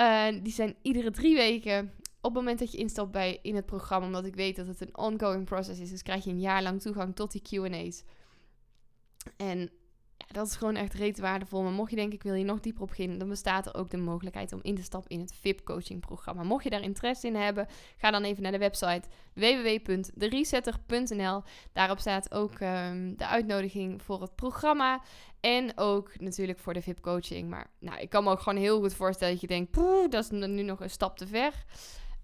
Uh, 0.00 0.42
die 0.42 0.52
zijn 0.52 0.76
iedere 0.82 1.10
drie 1.10 1.36
weken. 1.36 1.92
Op 2.20 2.34
het 2.34 2.42
moment 2.42 2.58
dat 2.58 2.72
je 2.72 2.78
instapt 2.78 3.10
bij 3.10 3.38
in 3.42 3.54
het 3.54 3.66
programma, 3.66 4.06
omdat 4.06 4.24
ik 4.24 4.34
weet 4.34 4.56
dat 4.56 4.66
het 4.66 4.80
een 4.80 4.96
ongoing 4.96 5.44
process 5.44 5.80
is, 5.80 5.90
dus 5.90 6.02
krijg 6.02 6.24
je 6.24 6.30
een 6.30 6.40
jaar 6.40 6.62
lang 6.62 6.80
toegang 6.80 7.14
tot 7.14 7.32
die 7.32 7.42
QA's. 7.42 8.04
En 9.36 9.70
dat 10.26 10.46
is 10.46 10.56
gewoon 10.56 10.76
echt 10.76 10.94
reet 10.94 11.18
waardevol. 11.18 11.62
Maar 11.62 11.72
mocht 11.72 11.90
je 11.90 11.96
denken, 11.96 12.14
ik 12.14 12.22
wil 12.22 12.34
hier 12.34 12.44
nog 12.44 12.60
dieper 12.60 12.82
op 12.82 12.88
beginnen, 12.88 13.18
dan 13.18 13.28
bestaat 13.28 13.66
er 13.66 13.74
ook 13.74 13.90
de 13.90 13.96
mogelijkheid 13.96 14.52
om 14.52 14.58
in 14.62 14.74
te 14.74 14.82
stappen 14.82 15.10
in 15.10 15.20
het 15.20 15.34
VIP-coaching 15.40 16.00
programma. 16.00 16.42
Mocht 16.42 16.64
je 16.64 16.70
daar 16.70 16.82
interesse 16.82 17.26
in 17.26 17.34
hebben, 17.34 17.66
ga 17.96 18.10
dan 18.10 18.22
even 18.22 18.42
naar 18.42 18.52
de 18.52 18.58
website 18.58 19.08
www.deresetter.nl. 19.34 21.42
Daarop 21.72 21.98
staat 21.98 22.34
ook 22.34 22.58
ehm, 22.58 23.14
de 23.16 23.26
uitnodiging 23.26 24.02
voor 24.02 24.20
het 24.20 24.34
programma. 24.34 25.02
En 25.40 25.78
ook 25.78 26.20
natuurlijk 26.20 26.58
voor 26.58 26.74
de 26.74 26.82
VIP-coaching. 26.82 27.48
Maar 27.48 27.70
nou, 27.78 28.00
ik 28.00 28.10
kan 28.10 28.24
me 28.24 28.30
ook 28.30 28.40
gewoon 28.40 28.58
heel 28.58 28.80
goed 28.80 28.94
voorstellen 28.94 29.32
dat 29.32 29.42
je 29.42 29.48
denkt, 29.48 29.74
dat 30.10 30.24
is 30.24 30.30
nu 30.30 30.62
nog 30.62 30.80
een 30.80 30.90
stap 30.90 31.18
te 31.18 31.26
ver. 31.26 31.64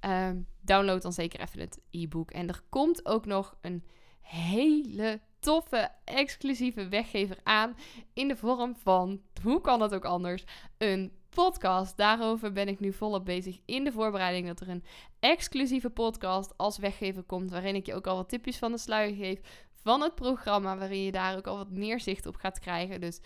Ehm, 0.00 0.40
download 0.60 1.02
dan 1.02 1.12
zeker 1.12 1.40
even 1.40 1.60
het 1.60 1.80
e-book. 1.90 2.30
En 2.30 2.48
er 2.48 2.62
komt 2.68 3.06
ook 3.06 3.26
nog 3.26 3.56
een 3.60 3.84
hele 4.20 5.20
toffe, 5.42 5.90
exclusieve 6.04 6.88
weggever 6.88 7.38
aan. 7.42 7.76
In 8.12 8.28
de 8.28 8.36
vorm 8.36 8.76
van, 8.76 9.20
hoe 9.42 9.60
kan 9.60 9.78
dat 9.78 9.94
ook 9.94 10.04
anders, 10.04 10.44
een 10.78 11.12
podcast. 11.30 11.96
Daarover 11.96 12.52
ben 12.52 12.68
ik 12.68 12.80
nu 12.80 12.92
volop 12.92 13.24
bezig 13.24 13.60
in 13.64 13.84
de 13.84 13.92
voorbereiding 13.92 14.46
dat 14.46 14.60
er 14.60 14.68
een 14.68 14.84
exclusieve 15.20 15.90
podcast 15.90 16.54
als 16.56 16.78
weggever 16.78 17.22
komt. 17.22 17.50
Waarin 17.50 17.74
ik 17.74 17.86
je 17.86 17.94
ook 17.94 18.06
al 18.06 18.16
wat 18.16 18.28
tipjes 18.28 18.58
van 18.58 18.72
de 18.72 18.78
sluier 18.78 19.14
geef 19.16 19.40
van 19.82 20.00
het 20.00 20.14
programma. 20.14 20.76
Waarin 20.76 21.02
je 21.02 21.12
daar 21.12 21.36
ook 21.36 21.46
al 21.46 21.56
wat 21.56 21.70
meer 21.70 22.00
zicht 22.00 22.26
op 22.26 22.36
gaat 22.36 22.58
krijgen. 22.58 23.00
Dus 23.00 23.20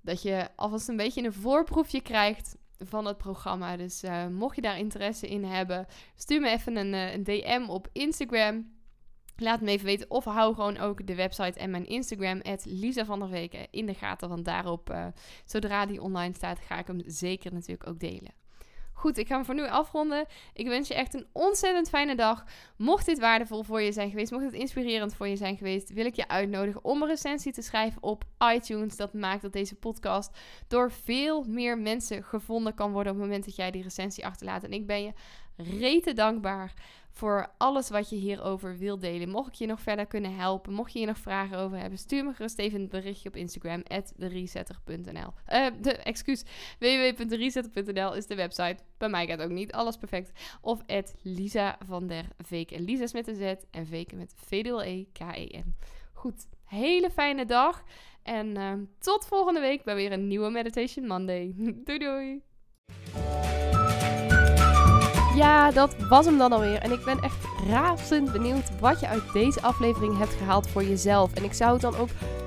dat 0.00 0.22
je 0.22 0.48
alvast 0.56 0.88
een 0.88 0.96
beetje 0.96 1.22
een 1.22 1.32
voorproefje 1.32 2.00
krijgt 2.00 2.56
van 2.78 3.06
het 3.06 3.18
programma. 3.18 3.76
Dus 3.76 4.04
uh, 4.04 4.26
mocht 4.26 4.56
je 4.56 4.62
daar 4.62 4.78
interesse 4.78 5.28
in 5.28 5.44
hebben, 5.44 5.86
stuur 6.14 6.40
me 6.40 6.48
even 6.48 6.76
een, 6.76 6.92
uh, 6.92 7.12
een 7.12 7.24
DM 7.24 7.64
op 7.68 7.88
Instagram. 7.92 8.70
Laat 9.42 9.60
me 9.60 9.70
even 9.70 9.86
weten 9.86 10.10
of 10.10 10.24
hou 10.24 10.54
gewoon 10.54 10.78
ook 10.78 11.06
de 11.06 11.14
website 11.14 11.58
en 11.58 11.70
mijn 11.70 11.86
Instagram, 11.86 12.40
Lisa 12.64 13.04
van 13.04 13.18
der 13.18 13.28
Weken, 13.28 13.66
in 13.70 13.86
de 13.86 13.94
gaten. 13.94 14.28
Want 14.28 14.44
daarop, 14.44 14.90
uh, 14.90 15.06
zodra 15.44 15.86
die 15.86 16.02
online 16.02 16.34
staat, 16.34 16.58
ga 16.58 16.78
ik 16.78 16.86
hem 16.86 17.02
zeker 17.06 17.52
natuurlijk 17.52 17.88
ook 17.88 18.00
delen. 18.00 18.40
Goed, 18.92 19.18
ik 19.18 19.26
ga 19.26 19.34
hem 19.34 19.44
voor 19.44 19.54
nu 19.54 19.68
afronden. 19.68 20.26
Ik 20.52 20.66
wens 20.66 20.88
je 20.88 20.94
echt 20.94 21.14
een 21.14 21.26
ontzettend 21.32 21.88
fijne 21.88 22.14
dag. 22.14 22.44
Mocht 22.76 23.06
dit 23.06 23.18
waardevol 23.18 23.62
voor 23.62 23.80
je 23.80 23.92
zijn 23.92 24.10
geweest, 24.10 24.30
mocht 24.30 24.44
het 24.44 24.52
inspirerend 24.52 25.14
voor 25.14 25.28
je 25.28 25.36
zijn 25.36 25.56
geweest, 25.56 25.92
wil 25.92 26.04
ik 26.04 26.14
je 26.14 26.28
uitnodigen 26.28 26.84
om 26.84 27.02
een 27.02 27.08
recensie 27.08 27.52
te 27.52 27.62
schrijven 27.62 28.02
op 28.02 28.24
iTunes. 28.54 28.96
Dat 28.96 29.12
maakt 29.12 29.42
dat 29.42 29.52
deze 29.52 29.74
podcast 29.74 30.38
door 30.68 30.92
veel 30.92 31.44
meer 31.44 31.78
mensen 31.78 32.24
gevonden 32.24 32.74
kan 32.74 32.92
worden 32.92 33.12
op 33.12 33.18
het 33.18 33.26
moment 33.26 33.44
dat 33.44 33.56
jij 33.56 33.70
die 33.70 33.82
recensie 33.82 34.26
achterlaat. 34.26 34.64
En 34.64 34.72
ik 34.72 34.86
ben 34.86 35.02
je 35.02 35.12
rete 35.56 36.12
dankbaar 36.12 36.72
voor 37.12 37.52
alles 37.56 37.88
wat 37.88 38.10
je 38.10 38.16
hierover 38.16 38.78
wil 38.78 38.98
delen. 38.98 39.28
Mocht 39.28 39.48
ik 39.48 39.54
je 39.54 39.66
nog 39.66 39.80
verder 39.80 40.06
kunnen 40.06 40.36
helpen, 40.36 40.72
mocht 40.72 40.92
je 40.92 40.98
hier 40.98 41.06
nog 41.06 41.18
vragen 41.18 41.58
over 41.58 41.78
hebben, 41.78 41.98
stuur 41.98 42.24
me 42.24 42.32
gerust 42.32 42.58
even 42.58 42.80
een 42.80 42.88
berichtje 42.88 43.28
op 43.28 43.36
Instagram, 43.36 43.82
theresetter.nl. 44.18 45.12
Uh, 45.12 45.66
eh, 45.66 45.72
de, 45.80 45.96
excuus, 45.96 46.42
www.theresetter.nl 46.78 48.14
is 48.14 48.26
de 48.26 48.34
website. 48.34 48.76
Bij 48.98 49.08
mij 49.08 49.26
gaat 49.26 49.42
ook 49.42 49.50
niet 49.50 49.72
alles 49.72 49.96
perfect. 49.96 50.30
Of 50.60 50.82
Lisa 51.22 51.78
van 51.86 52.06
der 52.06 52.24
Veken. 52.38 52.80
Lisa 52.80 53.02
is 53.02 53.12
met 53.12 53.26
een 53.26 53.34
Z 53.34 53.54
en 53.70 53.86
Veken 53.86 54.18
met 54.18 54.34
V-E-K-E-N. 54.36 55.74
Goed, 56.12 56.46
hele 56.64 57.10
fijne 57.10 57.44
dag. 57.44 57.84
En 58.22 58.58
uh, 58.58 58.72
tot 58.98 59.26
volgende 59.26 59.60
week 59.60 59.84
bij 59.84 59.94
weer 59.94 60.12
een 60.12 60.28
nieuwe 60.28 60.50
Meditation 60.50 61.06
Monday. 61.06 61.54
doei 61.84 61.98
doei! 61.98 62.42
Ja, 65.34 65.70
dat 65.70 65.96
was 66.08 66.24
hem 66.26 66.38
dan 66.38 66.52
alweer. 66.52 66.78
En 66.78 66.92
ik 66.92 67.04
ben 67.04 67.20
echt 67.20 67.44
razend 67.68 68.32
benieuwd 68.32 68.80
wat 68.80 69.00
je 69.00 69.06
uit 69.06 69.32
deze 69.32 69.62
aflevering 69.62 70.18
hebt 70.18 70.32
gehaald 70.32 70.68
voor 70.68 70.84
jezelf. 70.84 71.34
En 71.34 71.44
ik 71.44 71.52
zou 71.52 71.72
het 71.72 71.80
dan 71.80 71.96
ook 71.96 72.08